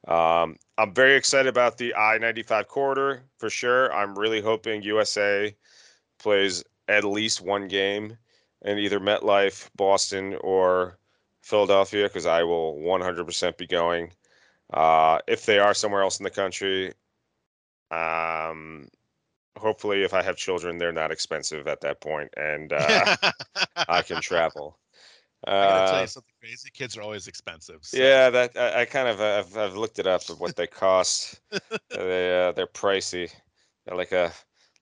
Um, 0.06 0.56
I'm 0.78 0.94
very 0.94 1.16
excited 1.16 1.48
about 1.48 1.76
the 1.76 1.94
I-95 1.94 2.66
corridor 2.68 3.22
for 3.38 3.50
sure. 3.50 3.92
I'm 3.92 4.18
really 4.18 4.40
hoping 4.40 4.82
USA 4.82 5.54
plays 6.18 6.64
at 6.86 7.04
least 7.04 7.40
one 7.40 7.68
game 7.68 8.16
in 8.62 8.78
either 8.78 9.00
MetLife, 9.00 9.68
Boston, 9.76 10.36
or 10.40 10.98
Philadelphia 11.42 12.04
because 12.04 12.26
I 12.26 12.42
will 12.42 12.76
100% 12.76 13.56
be 13.56 13.66
going. 13.66 14.12
Uh, 14.72 15.18
if 15.26 15.46
they 15.46 15.58
are 15.58 15.74
somewhere 15.74 16.02
else 16.02 16.18
in 16.20 16.24
the 16.24 16.30
country, 16.30 16.92
um, 17.90 18.88
hopefully, 19.56 20.02
if 20.02 20.12
I 20.12 20.22
have 20.22 20.36
children, 20.36 20.78
they're 20.78 20.92
not 20.92 21.10
expensive 21.10 21.66
at 21.66 21.80
that 21.80 22.00
point, 22.00 22.30
and 22.36 22.72
uh, 22.72 23.16
I 23.88 24.02
can 24.02 24.20
travel. 24.20 24.78
I 25.46 25.50
gotta 25.50 25.86
tell 25.86 25.98
Uh, 25.98 26.00
you 26.02 26.06
something 26.08 26.34
crazy. 26.40 26.70
Kids 26.70 26.96
are 26.96 27.02
always 27.02 27.28
expensive. 27.28 27.78
so- 27.82 27.96
yeah, 27.96 28.28
that 28.30 28.56
I, 28.56 28.80
I 28.80 28.84
kind 28.84 29.08
of 29.08 29.20
I've, 29.20 29.56
I've 29.56 29.76
looked 29.76 29.98
it 29.98 30.06
up 30.06 30.28
of 30.30 30.40
what 30.40 30.56
they 30.56 30.66
cost. 30.66 31.40
they 31.90 32.46
uh, 32.48 32.52
they're 32.52 32.66
pricey. 32.66 33.30
They're 33.86 33.96
like 33.96 34.12
a 34.12 34.32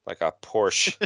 like 0.06 0.20
a 0.22 0.32
Porsche. 0.42 0.96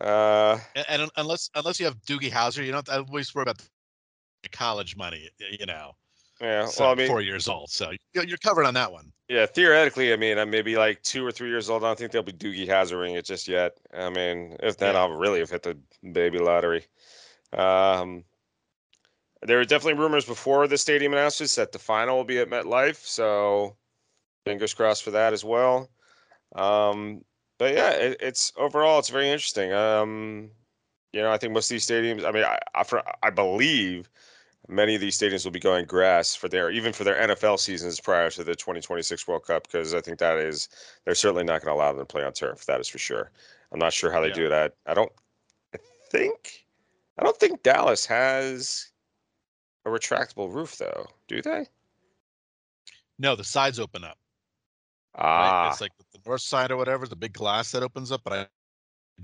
uh, 0.00 0.58
And, 0.76 0.86
and 0.88 1.10
unless 1.16 1.50
unless 1.54 1.78
you 1.80 1.86
have 1.86 2.00
Doogie 2.02 2.30
Howser, 2.30 2.64
you 2.64 2.72
don't 2.72 2.86
have 2.88 3.04
to 3.06 3.10
always 3.10 3.34
worry 3.34 3.42
about 3.42 3.60
the 4.42 4.48
college 4.48 4.96
money. 4.96 5.28
You 5.58 5.66
know, 5.66 5.92
yeah. 6.40 6.66
so 6.66 6.84
Well, 6.84 6.92
I 6.92 6.94
mean, 6.96 7.08
four 7.08 7.20
years 7.20 7.48
old, 7.48 7.70
so 7.70 7.92
you're 8.14 8.24
you're 8.24 8.38
covered 8.38 8.64
on 8.64 8.74
that 8.74 8.90
one. 8.92 9.12
yeah. 9.28 9.46
Theoretically, 9.46 10.12
I 10.12 10.16
mean, 10.16 10.38
I'm 10.38 10.50
maybe 10.50 10.76
like 10.76 11.02
two 11.02 11.24
or 11.26 11.32
three 11.32 11.48
years 11.48 11.68
old. 11.70 11.82
I 11.84 11.88
don't 11.88 11.98
think 11.98 12.12
they'll 12.12 12.22
be 12.22 12.32
Doogie 12.32 12.66
Hazarding 12.68 13.14
it 13.16 13.24
just 13.24 13.48
yet. 13.48 13.78
I 13.92 14.08
mean, 14.10 14.56
if 14.60 14.76
then 14.78 14.94
Yeah. 14.94 15.00
I'll 15.00 15.12
really 15.12 15.40
have 15.40 15.50
hit 15.50 15.62
the 15.64 15.78
baby 16.12 16.38
lottery. 16.38 16.84
Um, 17.52 18.24
there 19.42 19.58
were 19.58 19.64
definitely 19.64 20.00
rumors 20.00 20.24
before 20.24 20.66
the 20.66 20.78
stadium 20.78 21.12
announcements 21.12 21.54
that 21.56 21.72
the 21.72 21.78
final 21.78 22.16
will 22.16 22.24
be 22.24 22.38
at 22.38 22.48
MetLife. 22.48 23.04
So 23.04 23.76
fingers 24.44 24.74
crossed 24.74 25.02
for 25.02 25.10
that 25.12 25.32
as 25.32 25.44
well. 25.44 25.90
Um, 26.54 27.24
but 27.58 27.74
yeah, 27.74 27.90
it, 27.90 28.16
it's 28.20 28.52
overall 28.56 28.98
it's 28.98 29.08
very 29.08 29.28
interesting. 29.28 29.72
Um, 29.72 30.50
you 31.12 31.20
know, 31.20 31.30
I 31.30 31.38
think 31.38 31.52
most 31.52 31.70
of 31.70 31.74
these 31.74 31.86
stadiums. 31.86 32.24
I 32.24 32.32
mean, 32.32 32.44
I 32.44 32.58
I, 32.74 32.84
for, 32.84 33.02
I 33.22 33.30
believe 33.30 34.08
many 34.68 34.94
of 34.94 35.00
these 35.00 35.18
stadiums 35.18 35.44
will 35.44 35.52
be 35.52 35.58
going 35.60 35.84
grass 35.86 36.34
for 36.34 36.48
their 36.48 36.70
even 36.70 36.92
for 36.92 37.04
their 37.04 37.16
NFL 37.28 37.58
seasons 37.58 38.00
prior 38.00 38.30
to 38.30 38.44
the 38.44 38.54
2026 38.54 39.26
World 39.26 39.44
Cup 39.44 39.64
because 39.64 39.92
I 39.94 40.00
think 40.00 40.18
that 40.18 40.38
is 40.38 40.68
they're 41.04 41.14
certainly 41.14 41.44
not 41.44 41.62
going 41.62 41.74
to 41.74 41.78
allow 41.78 41.92
them 41.92 42.00
to 42.00 42.04
play 42.04 42.24
on 42.24 42.32
turf. 42.32 42.64
That 42.66 42.80
is 42.80 42.88
for 42.88 42.98
sure. 42.98 43.30
I'm 43.72 43.78
not 43.78 43.92
sure 43.92 44.10
how 44.12 44.20
they 44.20 44.28
Yeah. 44.28 44.34
do 44.34 44.48
that. 44.50 44.74
I 44.86 44.94
don't. 44.94 45.12
I 45.74 45.78
think. 46.10 46.66
I 47.18 47.24
don't 47.24 47.36
think 47.36 47.62
Dallas 47.62 48.06
has 48.06 48.91
a 49.84 49.88
retractable 49.90 50.52
roof 50.52 50.76
though. 50.76 51.06
Do 51.28 51.42
they? 51.42 51.66
No, 53.18 53.36
the 53.36 53.44
sides 53.44 53.78
open 53.78 54.04
up. 54.04 54.18
right? 55.16 55.24
Ah, 55.24 55.70
It's 55.70 55.80
like 55.80 55.92
the 56.12 56.18
north 56.26 56.40
side 56.40 56.70
or 56.70 56.76
whatever, 56.76 57.06
the 57.06 57.16
big 57.16 57.32
glass 57.34 57.70
that 57.72 57.82
opens 57.82 58.10
up, 58.12 58.22
but 58.24 58.32
I 58.32 58.46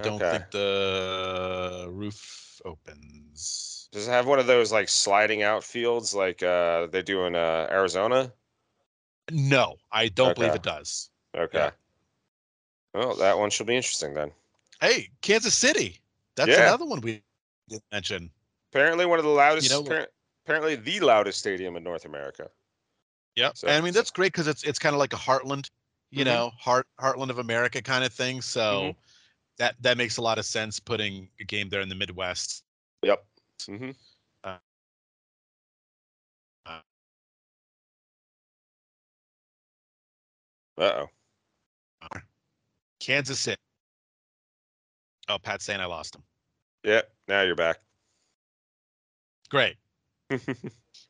don't 0.02 0.20
Okay. 0.22 0.38
think 0.38 0.50
the 0.50 1.88
roof 1.90 2.60
opens. 2.64 3.88
does 3.92 4.06
it 4.06 4.10
have 4.10 4.26
one 4.26 4.38
of 4.38 4.46
those 4.46 4.70
like 4.70 4.88
sliding 4.88 5.42
out 5.42 5.64
fields 5.64 6.14
like 6.14 6.42
uh, 6.42 6.86
they 6.88 7.02
do 7.02 7.24
in 7.24 7.34
uh, 7.34 7.66
Arizona? 7.70 8.32
No, 9.30 9.76
I 9.92 10.08
don't 10.08 10.34
believe 10.34 10.54
it 10.54 10.62
does. 10.62 11.10
Okay. 11.36 11.70
Well, 12.94 13.14
that 13.16 13.38
one 13.38 13.50
should 13.50 13.66
be 13.66 13.76
interesting 13.76 14.14
then. 14.14 14.30
Hey, 14.80 15.10
Kansas 15.22 15.54
City. 15.54 16.00
That's 16.36 16.50
Yeah. 16.50 16.68
another 16.68 16.86
one 16.86 17.00
we 17.00 17.22
didn't 17.68 17.84
mention. 17.92 18.30
Apparently, 18.72 19.06
one 19.06 19.18
of 19.18 19.24
the 19.24 19.30
loudest. 19.30 19.70
know- 19.70 19.82
appar- 19.82 20.06
apparently, 20.48 20.76
the 20.76 21.00
loudest 21.00 21.38
stadium 21.38 21.76
in 21.76 21.84
North 21.84 22.06
America. 22.06 22.50
Yeah, 23.36 23.52
So- 23.54 23.68
and 23.68 23.76
I 23.76 23.80
mean 23.82 23.92
that's 23.92 24.10
great 24.10 24.32
because 24.32 24.48
it's 24.48 24.64
it's 24.64 24.78
kind 24.78 24.94
of 24.94 24.98
like 24.98 25.12
a 25.12 25.16
heartland, 25.16 25.70
you 26.10 26.22
Mhm. 26.22 26.26
know, 26.26 26.50
heart 26.58 26.88
heartland 26.98 27.28
of 27.28 27.38
America 27.38 27.82
kind 27.82 28.02
of 28.02 28.12
thing. 28.14 28.40
So 28.40 28.94
Mhm. 28.94 28.96
that 29.58 29.76
that 29.82 29.98
makes 29.98 30.16
a 30.16 30.22
lot 30.22 30.38
of 30.38 30.46
sense 30.46 30.80
putting 30.80 31.30
a 31.38 31.44
game 31.44 31.68
there 31.68 31.82
in 31.82 31.88
the 31.90 31.94
Midwest. 31.94 32.64
Yep. 33.02 33.26
Mm-hmm. 33.60 33.90
Uh, 34.42 34.58
uh, 36.66 36.80
Uh 40.78 41.06
oh. 42.04 42.20
Kansas 43.00 43.38
City. 43.38 43.60
Oh, 45.28 45.38
Pat's 45.38 45.64
saying 45.64 45.80
I 45.80 45.84
lost 45.84 46.14
him. 46.14 46.24
Yeah. 46.84 47.02
Now 47.26 47.42
you're 47.42 47.54
back. 47.54 47.80
Great. 49.50 49.76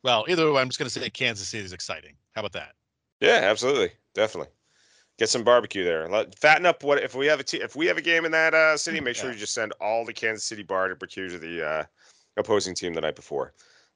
Well, 0.04 0.24
either 0.28 0.50
way, 0.52 0.60
I'm 0.60 0.68
just 0.68 0.78
going 0.78 0.88
to 0.88 1.00
say 1.00 1.10
Kansas 1.10 1.48
City 1.48 1.64
is 1.64 1.72
exciting. 1.72 2.14
How 2.34 2.40
about 2.40 2.52
that? 2.52 2.74
yeah, 3.20 3.40
absolutely, 3.42 3.90
definitely. 4.14 4.52
Get 5.18 5.28
some 5.28 5.42
barbecue 5.42 5.82
there. 5.82 6.08
Let, 6.08 6.38
fatten 6.38 6.64
up. 6.64 6.84
What 6.84 7.02
if 7.02 7.16
we 7.16 7.26
have 7.26 7.40
a 7.40 7.64
if 7.64 7.74
we 7.74 7.86
have 7.86 7.98
a 7.98 8.02
game 8.02 8.24
in 8.24 8.30
that 8.30 8.54
uh, 8.54 8.76
city? 8.76 9.00
Make 9.00 9.16
sure 9.16 9.32
you 9.32 9.38
just 9.38 9.54
send 9.54 9.72
all 9.80 10.04
the 10.04 10.12
Kansas 10.12 10.44
City 10.44 10.62
barbecue 10.62 11.28
to 11.28 11.38
the 11.38 11.68
uh, 11.68 11.84
opposing 12.36 12.76
team 12.76 12.94
the 12.94 13.00
night 13.00 13.16
before. 13.16 13.52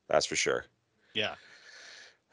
That's 0.09 0.27
for 0.27 0.35
sure. 0.35 0.65
Yeah. 1.15 1.35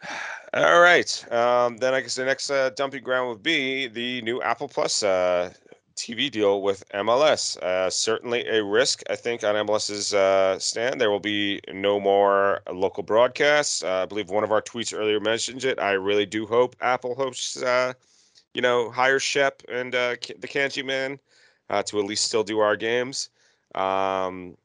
All 0.55 0.79
right. 0.79 1.31
Um, 1.31 1.77
then 1.77 1.93
I 1.93 2.01
guess 2.01 2.15
the 2.15 2.25
next 2.25 2.49
uh, 2.49 2.71
dumping 2.71 3.03
ground 3.03 3.29
would 3.29 3.43
be 3.43 3.87
the 3.87 4.23
new 4.23 4.41
Apple 4.41 4.67
Plus 4.67 5.03
uh, 5.03 5.53
TV 5.99 6.31
deal 6.31 6.61
with 6.61 6.87
MLS. 6.93 7.57
Uh, 7.57 7.89
certainly 7.89 8.47
a 8.47 8.63
risk, 8.63 9.03
I 9.09 9.15
think, 9.15 9.43
on 9.43 9.55
MLS's 9.55 10.13
uh, 10.13 10.57
stand. 10.57 10.99
There 10.99 11.11
will 11.11 11.19
be 11.19 11.59
no 11.73 11.99
more 11.99 12.61
local 12.71 13.03
broadcasts. 13.03 13.83
Uh, 13.83 14.03
I 14.03 14.05
believe 14.05 14.29
one 14.29 14.45
of 14.45 14.51
our 14.51 14.61
tweets 14.61 14.97
earlier 14.97 15.19
mentioned 15.19 15.65
it. 15.65 15.77
I 15.77 15.91
really 15.91 16.25
do 16.25 16.45
hope 16.45 16.75
Apple 16.79 17.15
hopes, 17.15 17.61
uh, 17.61 17.93
you 18.53 18.61
know, 18.61 18.89
hire 18.89 19.19
Shep 19.19 19.61
and 19.67 19.93
uh, 19.93 20.15
the 20.39 20.47
Kanji 20.47 20.85
man 20.85 21.19
uh, 21.69 21.83
to 21.83 21.99
at 21.99 22.05
least 22.05 22.25
still 22.25 22.43
do 22.43 22.59
our 22.59 22.77
games. 22.77 23.29
Um, 23.75 24.55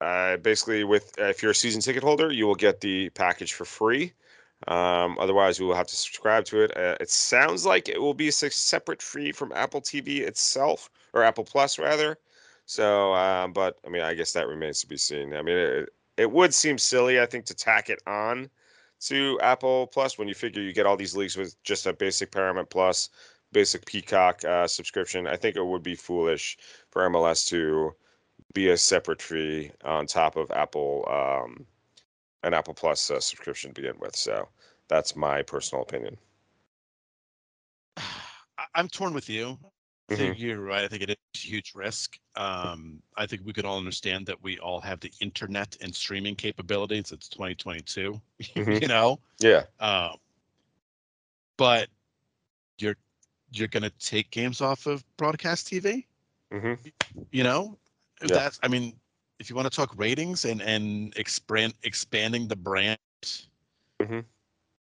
basically, 0.00 0.84
with 0.84 1.18
if 1.18 1.42
you're 1.42 1.52
a 1.52 1.54
season 1.54 1.80
ticket 1.80 2.02
holder, 2.02 2.30
you 2.30 2.46
will 2.46 2.54
get 2.54 2.82
the 2.82 3.08
package 3.10 3.54
for 3.54 3.64
free. 3.64 4.12
Um, 4.66 5.16
otherwise, 5.20 5.60
we 5.60 5.66
will 5.66 5.74
have 5.74 5.86
to 5.86 5.96
subscribe 5.96 6.44
to 6.46 6.62
it. 6.62 6.76
Uh, 6.76 6.96
it 7.00 7.10
sounds 7.10 7.64
like 7.64 7.88
it 7.88 8.00
will 8.00 8.14
be 8.14 8.28
a 8.28 8.32
separate 8.32 9.00
fee 9.00 9.30
from 9.30 9.52
Apple 9.54 9.80
TV 9.80 10.20
itself, 10.20 10.90
or 11.12 11.22
Apple 11.22 11.44
Plus 11.44 11.78
rather. 11.78 12.18
So, 12.66 13.14
um, 13.14 13.52
but 13.52 13.78
I 13.86 13.88
mean, 13.88 14.02
I 14.02 14.14
guess 14.14 14.32
that 14.32 14.48
remains 14.48 14.80
to 14.80 14.88
be 14.88 14.96
seen. 14.96 15.34
I 15.34 15.42
mean, 15.42 15.56
it, 15.56 15.88
it 16.16 16.30
would 16.30 16.52
seem 16.52 16.76
silly, 16.76 17.20
I 17.20 17.26
think, 17.26 17.46
to 17.46 17.54
tack 17.54 17.88
it 17.88 18.02
on 18.06 18.50
to 19.00 19.38
Apple 19.40 19.86
Plus 19.86 20.18
when 20.18 20.28
you 20.28 20.34
figure 20.34 20.60
you 20.60 20.72
get 20.72 20.86
all 20.86 20.96
these 20.96 21.16
leagues 21.16 21.36
with 21.36 21.60
just 21.62 21.86
a 21.86 21.92
basic 21.92 22.32
Paramount 22.32 22.68
Plus, 22.68 23.10
basic 23.52 23.86
Peacock 23.86 24.44
uh, 24.44 24.66
subscription. 24.66 25.26
I 25.26 25.36
think 25.36 25.56
it 25.56 25.64
would 25.64 25.84
be 25.84 25.94
foolish 25.94 26.58
for 26.90 27.08
MLS 27.08 27.48
to 27.48 27.94
be 28.54 28.70
a 28.70 28.76
separate 28.76 29.22
fee 29.22 29.70
on 29.84 30.06
top 30.06 30.36
of 30.36 30.50
Apple 30.50 31.06
um, 31.08 31.64
an 32.42 32.54
Apple 32.54 32.74
Plus 32.74 33.10
uh, 33.10 33.20
subscription 33.20 33.72
to 33.72 33.80
begin 33.80 33.98
with. 33.98 34.16
So 34.16 34.48
that's 34.88 35.16
my 35.16 35.42
personal 35.42 35.82
opinion. 35.82 36.16
I'm 38.74 38.88
torn 38.88 39.14
with 39.14 39.28
you. 39.28 39.58
I 40.10 40.14
think 40.16 40.38
you're 40.38 40.60
right. 40.60 40.84
I 40.84 40.88
think 40.88 41.02
it 41.02 41.10
is 41.10 41.16
a 41.34 41.38
huge 41.38 41.72
risk. 41.74 42.18
Um, 42.34 43.02
I 43.16 43.26
think 43.26 43.42
we 43.44 43.52
could 43.52 43.66
all 43.66 43.76
understand 43.78 44.26
that 44.26 44.42
we 44.42 44.58
all 44.58 44.80
have 44.80 45.00
the 45.00 45.12
internet 45.20 45.76
and 45.82 45.94
streaming 45.94 46.34
capabilities. 46.34 47.12
It's 47.12 47.28
2022, 47.28 48.20
Mhm. 48.42 48.80
you 48.80 48.88
know. 48.88 49.20
Yeah. 49.38 49.64
Um, 49.80 50.16
but 51.58 51.88
you're 52.78 52.96
you're 53.52 53.68
gonna 53.68 53.90
take 53.98 54.30
games 54.30 54.60
off 54.60 54.86
of 54.86 55.04
broadcast 55.16 55.66
TV. 55.68 56.06
hmm 56.50 56.74
You 57.30 57.42
know, 57.44 57.76
Yeah. 58.22 58.28
that's. 58.28 58.58
I 58.62 58.68
mean, 58.68 58.98
if 59.38 59.48
you 59.48 59.56
want 59.56 59.70
to 59.70 59.74
talk 59.76 59.92
ratings 59.96 60.44
and 60.44 60.60
and 60.62 61.16
expand 61.16 61.74
expanding 61.82 62.48
the 62.48 62.56
brand, 62.56 62.98
Mhm. 64.00 64.24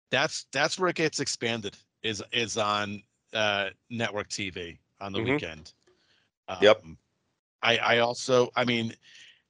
that's 0.09 0.45
that's 0.51 0.79
where 0.79 0.89
it 0.89 0.95
gets 0.95 1.19
expanded. 1.19 1.77
Is 2.03 2.23
is 2.31 2.57
on 2.57 3.01
uh, 3.33 3.69
network 3.89 4.29
TV 4.29 4.77
on 5.01 5.11
the 5.11 5.19
Mhm. 5.19 5.33
weekend. 5.33 5.73
Yep. 6.61 6.83
Um, 6.83 6.97
I 7.61 7.77
I 7.77 7.99
also. 7.99 8.51
I 8.55 8.65
mean. 8.65 8.95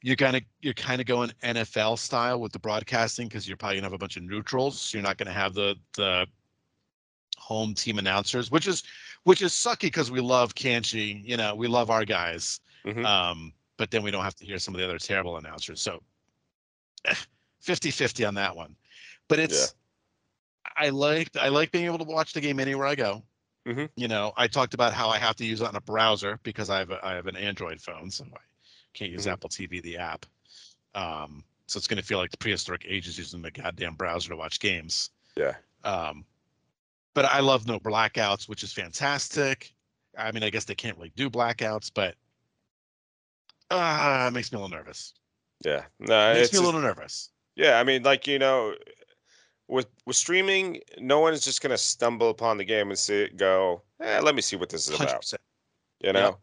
You're 0.02 0.16
kind 0.16 0.36
of 0.36 0.44
you're 0.62 0.76
kind 0.76 1.02
of 1.02 1.08
going 1.08 1.32
NFL 1.42 1.98
style 1.98 2.40
with 2.40 2.52
the 2.52 2.60
broadcasting 2.60 3.28
because 3.28 3.48
you're 3.48 3.58
probably 3.58 3.78
gonna 3.78 3.88
have 3.88 3.94
a 3.94 3.98
bunch 3.98 4.18
of 4.18 4.22
neutrals. 4.24 4.94
You're 4.94 5.02
not 5.02 5.18
gonna 5.18 5.34
have 5.34 5.56
the 5.56 5.76
the 5.94 6.28
home 7.40 7.74
team 7.74 7.98
announcers, 7.98 8.52
which 8.52 8.68
is 8.68 8.84
which 9.24 9.42
is 9.42 9.52
sucky 9.52 9.88
because 9.88 10.12
we 10.12 10.22
love 10.22 10.54
Kanchi. 10.54 11.26
You 11.26 11.38
know, 11.38 11.56
we 11.56 11.68
love 11.68 11.90
our 11.90 12.06
guys. 12.06 12.60
Mhm. 12.86 13.04
Um, 13.04 13.52
but 13.78 13.92
then 13.92 14.04
we 14.04 14.12
don't 14.12 14.24
have 14.24 14.36
to 14.36 14.46
hear 14.46 14.60
some 14.60 14.74
of 14.74 14.80
the 14.80 14.86
other 14.86 14.98
terrible 14.98 15.38
announcers. 15.38 15.82
So 15.82 16.02
50 17.62 17.92
50 17.92 18.26
on 18.26 18.36
that 18.36 18.56
one. 18.56 18.76
But 19.28 19.40
it's 19.40 19.76
I 20.76 20.90
like 20.90 21.30
I 21.38 21.50
like 21.50 21.72
being 21.72 21.86
able 21.86 21.98
to 22.00 22.04
watch 22.04 22.34
the 22.34 22.42
game 22.42 22.60
anywhere 22.60 22.88
I 22.88 22.96
go. 22.96 23.24
Mhm. 23.68 23.90
You 23.96 24.08
know, 24.08 24.34
I 24.38 24.48
talked 24.48 24.74
about 24.74 24.94
how 24.94 25.10
I 25.10 25.18
have 25.18 25.36
to 25.38 25.46
use 25.46 25.62
it 25.62 25.68
on 25.68 25.76
a 25.76 25.82
browser 25.82 26.40
because 26.44 26.70
I 26.70 26.80
have 26.80 26.92
a, 26.92 27.04
I 27.04 27.14
have 27.14 27.26
an 27.28 27.36
Android 27.36 27.82
phone, 27.82 28.12
so 28.12 28.26
I 28.26 28.38
can't 28.94 29.12
use 29.12 29.26
Mhm. 29.26 29.32
Apple 29.34 29.50
TV 29.50 29.82
the 29.82 29.98
app. 29.98 30.26
Um, 30.94 31.44
so 31.68 31.78
it's 31.78 31.88
going 31.88 31.98
to 32.00 32.06
feel 32.06 32.20
like 32.20 32.30
the 32.32 32.38
prehistoric 32.38 32.86
ages 32.88 33.18
using 33.18 33.42
the 33.42 33.50
goddamn 33.52 33.96
browser 33.96 34.30
to 34.30 34.38
watch 34.38 34.60
games. 34.60 35.10
Yeah. 35.36 35.56
Um, 35.84 36.26
but 37.16 37.26
I 37.26 37.40
love 37.40 37.66
no 37.68 37.80
blackouts, 37.80 38.48
which 38.48 38.62
is 38.62 38.72
fantastic. 38.72 39.74
I 40.18 40.32
mean, 40.32 40.44
I 40.44 40.50
guess 40.52 40.66
they 40.66 40.76
can't 40.76 40.96
really 40.98 41.12
do 41.16 41.30
blackouts, 41.30 41.90
but 41.94 42.16
uh, 43.72 44.26
it 44.28 44.34
makes 44.34 44.52
me 44.52 44.58
a 44.58 44.62
little 44.62 44.76
nervous. 44.78 45.14
Yeah. 45.64 45.86
No, 46.00 46.34
makes 46.34 46.48
it's 46.50 46.54
me 46.54 46.60
a 46.60 46.62
little 46.62 46.82
nervous. 46.82 47.30
yeah. 47.56 47.80
I 47.80 47.84
mean, 47.84 48.04
like 48.04 48.28
you 48.28 48.38
know, 48.40 48.76
with 49.68 49.88
with 50.06 50.16
streaming, 50.16 50.82
no 51.00 51.20
one 51.20 51.34
is 51.34 51.44
just 51.44 51.62
gonna 51.62 51.78
stumble 51.78 52.30
upon 52.30 52.58
the 52.58 52.66
game 52.66 52.90
and 52.90 53.00
see 53.00 53.22
it 53.22 53.38
go. 53.38 53.82
Eh, 54.02 54.20
let 54.22 54.36
me 54.36 54.42
see 54.42 54.56
what 54.56 54.70
this 54.70 54.88
is 54.88 54.96
about. 54.96 55.22
100%. 55.22 55.36
You 56.02 56.14
know. 56.14 56.38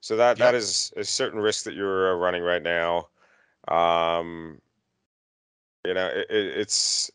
So 0.00 0.16
that 0.16 0.38
Yep. 0.38 0.38
that 0.38 0.54
is 0.54 0.92
a 0.96 1.04
certain 1.04 1.40
risk 1.40 1.64
that 1.64 1.74
you're 1.74 2.12
uh, 2.12 2.16
running 2.16 2.42
right 2.42 2.62
now. 2.62 3.08
Um, 3.66 4.60
you 5.84 5.94
know, 5.94 6.06
it, 6.06 6.26
it, 6.30 6.58
it's 6.58 7.10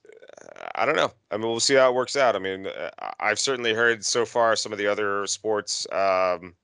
I 0.76 0.86
don't 0.86 0.95
know. 0.95 1.12
I 1.32 1.38
mean, 1.38 1.47
we'll 1.47 1.60
see 1.60 1.76
how 1.76 1.89
it 1.89 1.95
works 1.95 2.15
out. 2.17 2.36
I 2.36 2.39
mean, 2.39 2.67
uh, 2.67 2.89
I've 3.19 3.39
certainly 3.39 3.73
heard 3.73 4.04
so 4.04 4.26
far 4.26 4.56
some 4.56 4.71
of 4.71 4.78
the 4.78 4.88
other 4.88 5.26
sports, 5.28 5.88
um, 5.91 6.56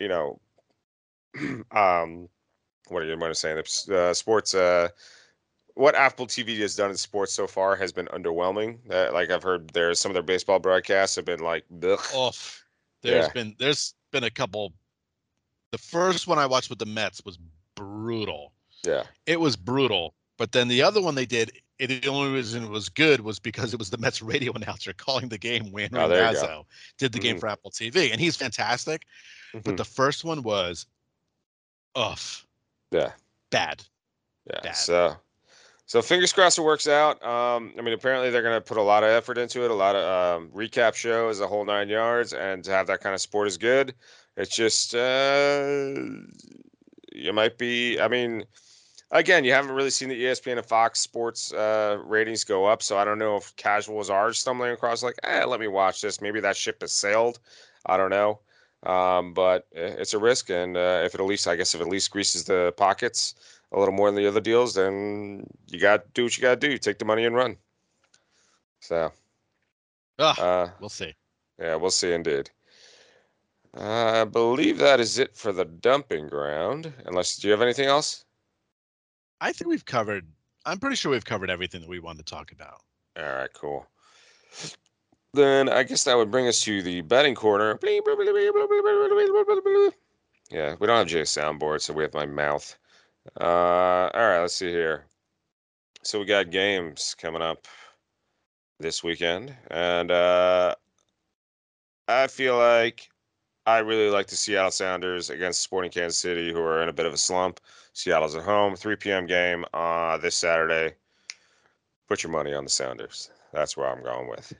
you 0.00 0.08
know, 0.08 0.40
um, 1.70 2.28
what 2.88 3.02
are 3.02 3.06
you 3.06 3.16
going 3.16 3.30
to 3.30 3.34
say? 3.34 3.54
The 3.54 3.98
uh, 4.10 4.14
sports, 4.14 4.54
uh, 4.54 4.88
what 5.74 5.94
Apple 5.94 6.26
TV 6.26 6.58
has 6.60 6.76
done 6.76 6.90
in 6.90 6.96
sports 6.96 7.32
so 7.32 7.46
far 7.46 7.76
has 7.76 7.92
been 7.92 8.06
underwhelming. 8.06 8.78
Uh, 8.90 9.12
like 9.12 9.30
I've 9.30 9.42
heard, 9.42 9.70
there's 9.70 9.98
some 10.00 10.10
of 10.10 10.14
their 10.14 10.22
baseball 10.22 10.58
broadcasts 10.58 11.16
have 11.16 11.24
been 11.24 11.40
like, 11.40 11.64
Ugh. 11.82 11.98
Off. 12.14 12.64
There's 13.02 13.26
Yeah. 13.26 13.32
been 13.32 13.56
there's 13.58 13.94
been 14.12 14.24
a 14.24 14.30
couple. 14.30 14.72
The 15.72 15.78
first 15.78 16.26
one 16.26 16.38
I 16.38 16.46
watched 16.46 16.70
with 16.70 16.78
the 16.78 16.86
Mets 16.86 17.24
was 17.24 17.38
brutal. 17.74 18.52
yeah, 18.86 19.04
It 19.26 19.40
was 19.40 19.56
brutal. 19.56 20.14
But 20.36 20.52
then 20.52 20.68
the 20.68 20.82
other 20.82 21.00
one 21.02 21.14
they 21.14 21.26
did, 21.26 21.52
it, 21.78 21.88
the 22.02 22.08
only 22.08 22.32
reason 22.32 22.64
it 22.64 22.70
was 22.70 22.88
good 22.88 23.20
was 23.20 23.38
because 23.38 23.72
it 23.72 23.78
was 23.78 23.90
the 23.90 23.98
Mets 23.98 24.22
radio 24.22 24.52
announcer 24.52 24.92
calling 24.92 25.28
the 25.28 25.38
game 25.38 25.70
when 25.72 25.90
Oh, 25.94 26.08
did 26.98 27.12
the 27.12 27.18
game 27.18 27.36
Mhm. 27.36 27.40
for 27.40 27.48
Apple 27.48 27.70
TV, 27.70 28.10
and 28.12 28.20
he's 28.20 28.36
fantastic. 28.36 29.04
But 29.64 29.72
Mhm. 29.72 29.76
the 29.76 29.84
first 29.84 30.24
one 30.24 30.42
was, 30.42 30.86
ugh, 31.94 32.18
yeah. 32.90 33.12
bad. 33.50 33.82
Yeah. 34.50 34.60
bad. 34.62 34.76
So, 34.76 35.16
so 35.86 36.02
fingers 36.02 36.32
crossed 36.32 36.58
it 36.58 36.62
works 36.62 36.86
out. 36.86 37.22
Um, 37.24 37.72
I 37.78 37.82
mean, 37.82 37.94
apparently 37.94 38.30
they're 38.30 38.42
going 38.42 38.56
to 38.56 38.60
put 38.60 38.78
a 38.78 38.82
lot 38.82 39.02
of 39.02 39.10
effort 39.10 39.38
into 39.38 39.64
it, 39.64 39.70
a 39.70 39.74
lot 39.74 39.96
of 39.96 40.40
um, 40.42 40.48
recap 40.50 40.94
shows, 40.94 41.40
a 41.40 41.46
whole 41.46 41.64
nine 41.64 41.88
yards, 41.88 42.32
and 42.32 42.64
to 42.64 42.70
have 42.70 42.86
that 42.86 43.00
kind 43.00 43.14
of 43.14 43.20
sport 43.20 43.48
is 43.48 43.56
good. 43.56 43.94
It's 44.36 44.54
just, 44.54 44.94
uh, 44.94 45.94
you 47.12 47.32
might 47.32 47.56
be. 47.58 48.00
I 48.00 48.08
mean, 48.08 48.44
again, 49.10 49.44
you 49.44 49.52
haven't 49.52 49.72
really 49.72 49.90
seen 49.90 50.08
the 50.08 50.22
ESPN 50.24 50.56
and 50.58 50.66
Fox 50.66 51.00
Sports 51.00 51.52
uh, 51.52 51.98
ratings 52.04 52.44
go 52.44 52.64
up, 52.64 52.82
so 52.82 52.98
I 52.98 53.04
don't 53.04 53.18
know 53.18 53.36
if 53.36 53.54
casuals 53.56 54.10
are 54.10 54.32
stumbling 54.32 54.72
across 54.72 55.02
like, 55.02 55.14
eh, 55.22 55.44
let 55.44 55.60
me 55.60 55.68
watch 55.68 56.00
this. 56.00 56.20
Maybe 56.20 56.40
that 56.40 56.56
ship 56.56 56.78
has 56.80 56.92
sailed. 56.92 57.38
I 57.86 57.96
don't 57.96 58.10
know. 58.10 58.40
Um, 58.84 59.32
but 59.32 59.66
it's 59.72 60.12
a 60.12 60.18
risk, 60.18 60.50
and 60.50 60.76
uh, 60.76 61.02
if 61.04 61.14
it 61.14 61.20
at 61.20 61.26
least, 61.26 61.48
I 61.48 61.56
guess, 61.56 61.74
if 61.74 61.80
it 61.80 61.84
at 61.84 61.90
least 61.90 62.10
greases 62.10 62.44
the 62.44 62.74
pockets 62.76 63.34
a 63.72 63.78
little 63.78 63.94
more 63.94 64.08
than 64.10 64.22
the 64.22 64.28
other 64.28 64.40
deals, 64.40 64.74
then 64.74 65.46
you 65.68 65.80
got 65.80 66.04
to 66.04 66.10
do 66.12 66.24
what 66.24 66.36
you 66.36 66.42
got 66.42 66.60
to 66.60 66.66
do. 66.68 66.70
You 66.70 66.78
take 66.78 66.98
the 66.98 67.04
money 67.06 67.24
and 67.24 67.34
run. 67.34 67.56
So, 68.80 69.10
Ugh, 70.18 70.38
uh, 70.38 70.68
we'll 70.80 70.90
see. 70.90 71.14
yeah, 71.58 71.76
we'll 71.76 71.90
see 71.90 72.12
indeed. 72.12 72.50
Uh, 73.76 74.20
I 74.20 74.24
believe 74.24 74.78
that 74.78 75.00
is 75.00 75.18
it 75.18 75.34
for 75.34 75.52
the 75.52 75.64
dumping 75.64 76.28
ground. 76.28 76.92
Unless, 77.06 77.38
do 77.38 77.48
you 77.48 77.52
have 77.52 77.62
anything 77.62 77.86
else? 77.86 78.24
I 79.40 79.52
think 79.52 79.68
we've 79.68 79.84
covered. 79.84 80.26
I'm 80.66 80.78
pretty 80.78 80.96
sure 80.96 81.10
we've 81.10 81.24
covered 81.24 81.50
everything 81.50 81.80
that 81.80 81.90
we 81.90 81.98
wanted 82.00 82.26
to 82.26 82.34
talk 82.34 82.52
about. 82.52 82.82
All 83.16 83.24
right, 83.24 83.52
cool. 83.52 83.86
Then 85.34 85.68
I 85.68 85.82
guess 85.82 86.04
that 86.04 86.16
would 86.16 86.30
bring 86.30 86.46
us 86.46 86.60
to 86.60 86.80
the 86.80 87.00
betting 87.00 87.34
corner. 87.34 87.74
Yeah, 90.50 90.76
we 90.78 90.86
don't 90.86 90.96
have 90.96 91.08
Jay's 91.08 91.30
soundboard, 91.30 91.80
so 91.80 91.92
we 91.92 92.04
have 92.04 92.14
my 92.14 92.24
mouth. 92.24 92.78
Uh, 93.40 94.10
all 94.14 94.28
right, 94.28 94.40
let's 94.40 94.54
see 94.54 94.70
here. 94.70 95.06
So 96.02 96.20
we 96.20 96.24
got 96.24 96.50
games 96.50 97.16
coming 97.18 97.42
up 97.42 97.66
this 98.78 99.02
weekend, 99.02 99.56
and 99.72 100.12
uh, 100.12 100.76
I 102.06 102.28
feel 102.28 102.56
like 102.56 103.08
I 103.66 103.78
really 103.78 104.10
like 104.10 104.28
the 104.28 104.36
Seattle 104.36 104.70
Sounders 104.70 105.30
against 105.30 105.62
Sporting 105.62 105.90
Kansas 105.90 106.18
City, 106.18 106.52
who 106.52 106.60
are 106.60 106.80
in 106.82 106.88
a 106.88 106.92
bit 106.92 107.06
of 107.06 107.12
a 107.12 107.18
slump. 107.18 107.58
Seattle's 107.92 108.36
at 108.36 108.44
home, 108.44 108.76
3 108.76 108.94
p.m. 108.96 109.26
game 109.26 109.64
uh, 109.74 110.16
this 110.18 110.36
Saturday. 110.36 110.94
Put 112.08 112.22
your 112.22 112.30
money 112.30 112.54
on 112.54 112.62
the 112.62 112.70
Sounders. 112.70 113.30
That's 113.52 113.76
where 113.76 113.88
I'm 113.88 114.02
going 114.04 114.28
with. 114.28 114.52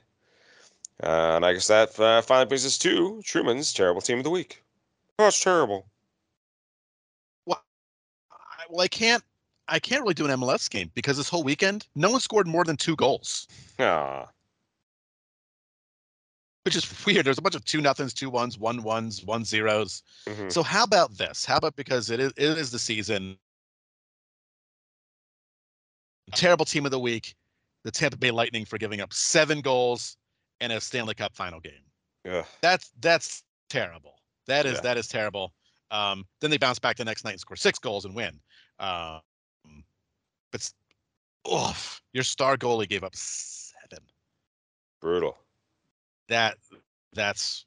Uh, 1.03 1.33
and 1.35 1.45
I 1.45 1.53
guess 1.53 1.67
that 1.67 1.99
uh, 1.99 2.21
finally 2.21 2.45
brings 2.45 2.65
us 2.65 2.77
to 2.79 3.21
Truman's 3.23 3.73
terrible 3.73 4.01
team 4.01 4.17
of 4.19 4.23
the 4.23 4.29
week. 4.29 4.63
Oh, 5.19 5.27
it's 5.27 5.41
terrible. 5.43 5.85
I, 7.49 7.55
well, 8.69 8.81
I 8.81 8.87
can't. 8.87 9.23
I 9.67 9.79
can't 9.79 10.01
really 10.01 10.13
do 10.13 10.25
an 10.25 10.39
MLS 10.39 10.69
game 10.69 10.91
because 10.93 11.17
this 11.17 11.27
whole 11.29 11.43
weekend, 11.43 11.87
no 11.95 12.11
one 12.11 12.19
scored 12.19 12.47
more 12.47 12.63
than 12.63 12.77
two 12.77 12.95
goals, 12.95 13.47
Ah, 13.79 14.27
which 16.63 16.75
is 16.75 17.05
weird. 17.05 17.25
There's 17.25 17.39
a 17.39 17.41
bunch 17.41 17.55
of 17.55 17.65
two 17.65 17.81
nothings, 17.81 18.13
two 18.13 18.29
ones, 18.29 18.57
one 18.59 18.83
ones, 18.83 19.23
one 19.23 19.43
zeros. 19.43 20.03
mhm. 20.27 20.51
So 20.51 20.61
how 20.63 20.83
about 20.83 21.17
this? 21.17 21.45
How 21.45 21.57
about 21.57 21.75
because 21.75 22.09
it 22.11 22.19
is 22.19 22.31
it 22.37 22.57
is 22.57 22.71
the 22.71 22.79
season. 22.79 23.37
Terrible 26.33 26.65
team 26.65 26.85
of 26.85 26.91
the 26.91 26.99
week, 26.99 27.35
the 27.83 27.91
Tampa 27.91 28.17
Bay 28.17 28.31
Lightning 28.31 28.65
for 28.65 28.77
giving 28.77 28.99
up 29.01 29.13
seven 29.13 29.61
goals 29.61 30.17
in 30.61 30.71
a 30.71 30.79
Stanley 30.81 31.13
Cup 31.15 31.35
final 31.35 31.59
game. 31.59 31.73
Ugh. 32.29 32.45
That's 32.61 32.91
that's 33.01 33.43
terrible. 33.69 34.15
That 34.47 34.65
is 34.65 34.75
Yeah. 34.75 34.81
that 34.81 34.97
is 34.97 35.07
terrible. 35.07 35.53
Um, 35.91 36.25
then 36.41 36.49
they 36.51 36.57
bounce 36.57 36.79
back 36.79 36.97
the 36.97 37.05
next 37.05 37.23
night 37.23 37.31
and 37.31 37.39
score 37.39 37.55
six 37.57 37.77
goals 37.79 38.05
and 38.05 38.15
win. 38.15 38.39
Um, 38.79 39.21
but 40.51 40.71
oof, 41.51 42.01
your 42.13 42.23
star 42.23 42.57
goalie 42.57 42.87
gave 42.89 43.03
up 43.03 43.15
seven. 43.15 43.99
brutal. 45.01 45.37
That 46.27 46.57
that's 47.13 47.65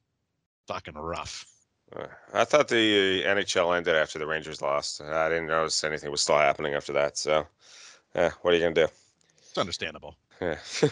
fucking 0.67 0.95
rough. 0.95 1.47
Uh, 1.95 2.07
I 2.35 2.45
thought 2.45 2.69
the 2.69 3.23
NHL 3.25 3.77
ended 3.77 3.95
after 3.95 4.19
the 4.19 4.27
Rangers 4.27 4.61
lost. 4.61 5.01
I 5.01 5.29
didn't 5.29 5.47
notice 5.47 5.85
anything 5.85 6.11
was 6.11 6.21
still 6.21 6.37
happening 6.37 6.75
after 6.75 6.93
that. 6.95 7.17
So, 7.17 7.47
yeah, 8.15 8.31
what 8.43 8.53
are 8.53 8.57
you 8.57 8.63
gonna 8.63 8.75
do? 8.75 8.89
It's 9.49 9.57
understandable. 9.57 10.17
Yeah. 10.41 10.59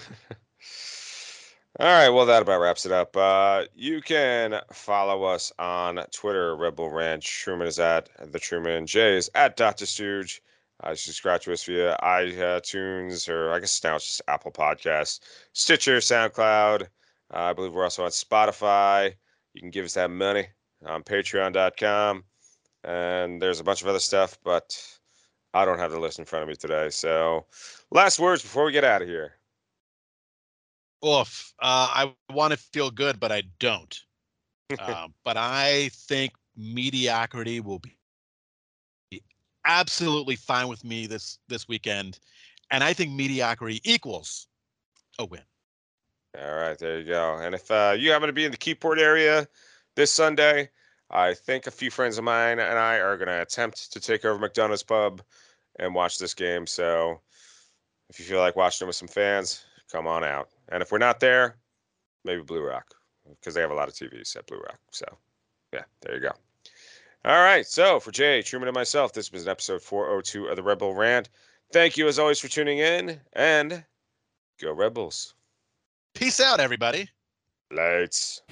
All 1.78 1.86
right, 1.86 2.08
well, 2.08 2.24
that 2.24 2.40
about 2.40 2.62
wraps 2.62 2.86
it 2.86 2.92
up. 2.92 3.14
Uh, 3.14 3.66
you 3.74 4.00
can 4.00 4.62
follow 4.72 5.24
us 5.24 5.52
on 5.58 6.02
Twitter, 6.10 6.56
Rebel 6.56 6.88
Ranch. 6.88 7.28
Truman 7.42 7.66
is 7.66 7.78
at 7.78 8.08
the 8.32 8.38
Truman. 8.38 8.86
Jay 8.86 9.14
is 9.14 9.30
at 9.34 9.58
Dr. 9.58 9.84
Stooge. 9.84 10.40
Uh, 10.82 10.90
you 10.90 10.96
subscribe 10.96 11.42
to 11.42 11.52
us 11.52 11.64
via 11.64 11.94
iTunes, 12.02 13.28
or 13.28 13.52
I 13.52 13.58
guess 13.58 13.84
now 13.84 13.96
it's 13.96 14.06
just 14.06 14.22
Apple 14.26 14.52
Podcasts, 14.52 15.20
Stitcher, 15.52 15.98
SoundCloud. 15.98 16.84
Uh, 16.84 16.86
I 17.30 17.52
believe 17.52 17.74
we're 17.74 17.84
also 17.84 18.04
on 18.04 18.10
Spotify. 18.10 19.12
You 19.52 19.60
can 19.60 19.70
give 19.70 19.84
us 19.84 19.94
that 19.94 20.10
money 20.10 20.46
on 20.86 21.02
patreon.com. 21.02 22.24
And 22.84 23.42
there's 23.42 23.60
a 23.60 23.64
bunch 23.64 23.82
of 23.82 23.88
other 23.88 23.98
stuff, 23.98 24.38
but 24.42 24.82
I 25.52 25.66
don't 25.66 25.78
have 25.78 25.90
the 25.90 26.00
list 26.00 26.20
in 26.20 26.24
front 26.24 26.44
of 26.44 26.48
me 26.48 26.56
today. 26.56 26.88
So, 26.88 27.44
last 27.90 28.18
words 28.18 28.40
before 28.40 28.64
we 28.64 28.72
get 28.72 28.84
out 28.84 29.02
of 29.02 29.08
here. 29.08 29.35
Oof. 31.04 31.52
Uh, 31.60 31.88
I 31.90 32.14
want 32.32 32.52
to 32.52 32.56
feel 32.56 32.90
good, 32.90 33.20
but 33.20 33.32
I 33.32 33.42
don't. 33.58 33.98
Uh, 34.78 35.08
but 35.24 35.36
I 35.36 35.90
think 35.92 36.32
mediocrity 36.56 37.60
will 37.60 37.78
be 37.78 37.96
be 39.10 39.22
absolutely 39.64 40.36
fine 40.36 40.68
with 40.68 40.84
me 40.84 41.06
this 41.06 41.38
this 41.48 41.68
weekend, 41.68 42.18
and 42.70 42.82
I 42.82 42.92
think 42.92 43.12
mediocrity 43.12 43.80
equals 43.84 44.48
a 45.18 45.24
win. 45.24 45.42
All 46.38 46.54
right, 46.54 46.78
there 46.78 46.98
you 46.98 47.04
go. 47.04 47.36
And 47.36 47.54
if 47.54 47.70
uh, 47.70 47.94
you 47.96 48.10
happen 48.10 48.26
to 48.26 48.32
be 48.32 48.44
in 48.44 48.50
the 48.50 48.58
Keyport 48.58 48.98
area 48.98 49.46
this 49.94 50.12
Sunday, 50.12 50.68
I 51.10 51.34
think 51.34 51.66
a 51.66 51.70
few 51.70 51.90
friends 51.90 52.18
of 52.18 52.24
mine 52.24 52.58
and 52.58 52.78
I 52.78 52.96
are 52.96 53.16
going 53.16 53.28
to 53.28 53.40
attempt 53.40 53.92
to 53.92 54.00
take 54.00 54.24
over 54.24 54.38
McDonough's 54.38 54.82
Pub 54.82 55.22
and 55.78 55.94
watch 55.94 56.18
this 56.18 56.34
game. 56.34 56.66
So 56.66 57.20
if 58.10 58.18
you 58.18 58.26
feel 58.26 58.40
like 58.40 58.56
watching 58.56 58.84
it 58.84 58.88
with 58.88 58.96
some 58.96 59.08
fans, 59.08 59.64
come 59.90 60.06
on 60.06 60.24
out. 60.24 60.50
And 60.68 60.82
if 60.82 60.90
we're 60.90 60.98
not 60.98 61.20
there, 61.20 61.56
maybe 62.24 62.42
Blue 62.42 62.62
Rock 62.62 62.94
because 63.40 63.54
they 63.54 63.60
have 63.60 63.70
a 63.70 63.74
lot 63.74 63.88
of 63.88 63.94
TVs 63.94 64.36
at 64.36 64.46
Blue 64.46 64.58
Rock. 64.58 64.78
So 64.90 65.06
yeah, 65.72 65.84
there 66.02 66.14
you 66.14 66.20
go. 66.20 66.32
All 67.24 67.42
right. 67.42 67.66
So 67.66 67.98
for 67.98 68.12
Jay, 68.12 68.42
Truman, 68.42 68.68
and 68.68 68.74
myself, 68.74 69.12
this 69.12 69.32
was 69.32 69.44
an 69.44 69.48
episode 69.48 69.82
402 69.82 70.46
of 70.46 70.56
the 70.56 70.62
Rebel 70.62 70.94
Rant. 70.94 71.28
Thank 71.72 71.96
you 71.96 72.06
as 72.06 72.18
always 72.18 72.38
for 72.38 72.48
tuning 72.48 72.78
in 72.78 73.20
and 73.32 73.84
go 74.60 74.72
Rebels. 74.72 75.34
Peace 76.14 76.40
out, 76.40 76.60
everybody. 76.60 77.08
Lights. 77.70 78.42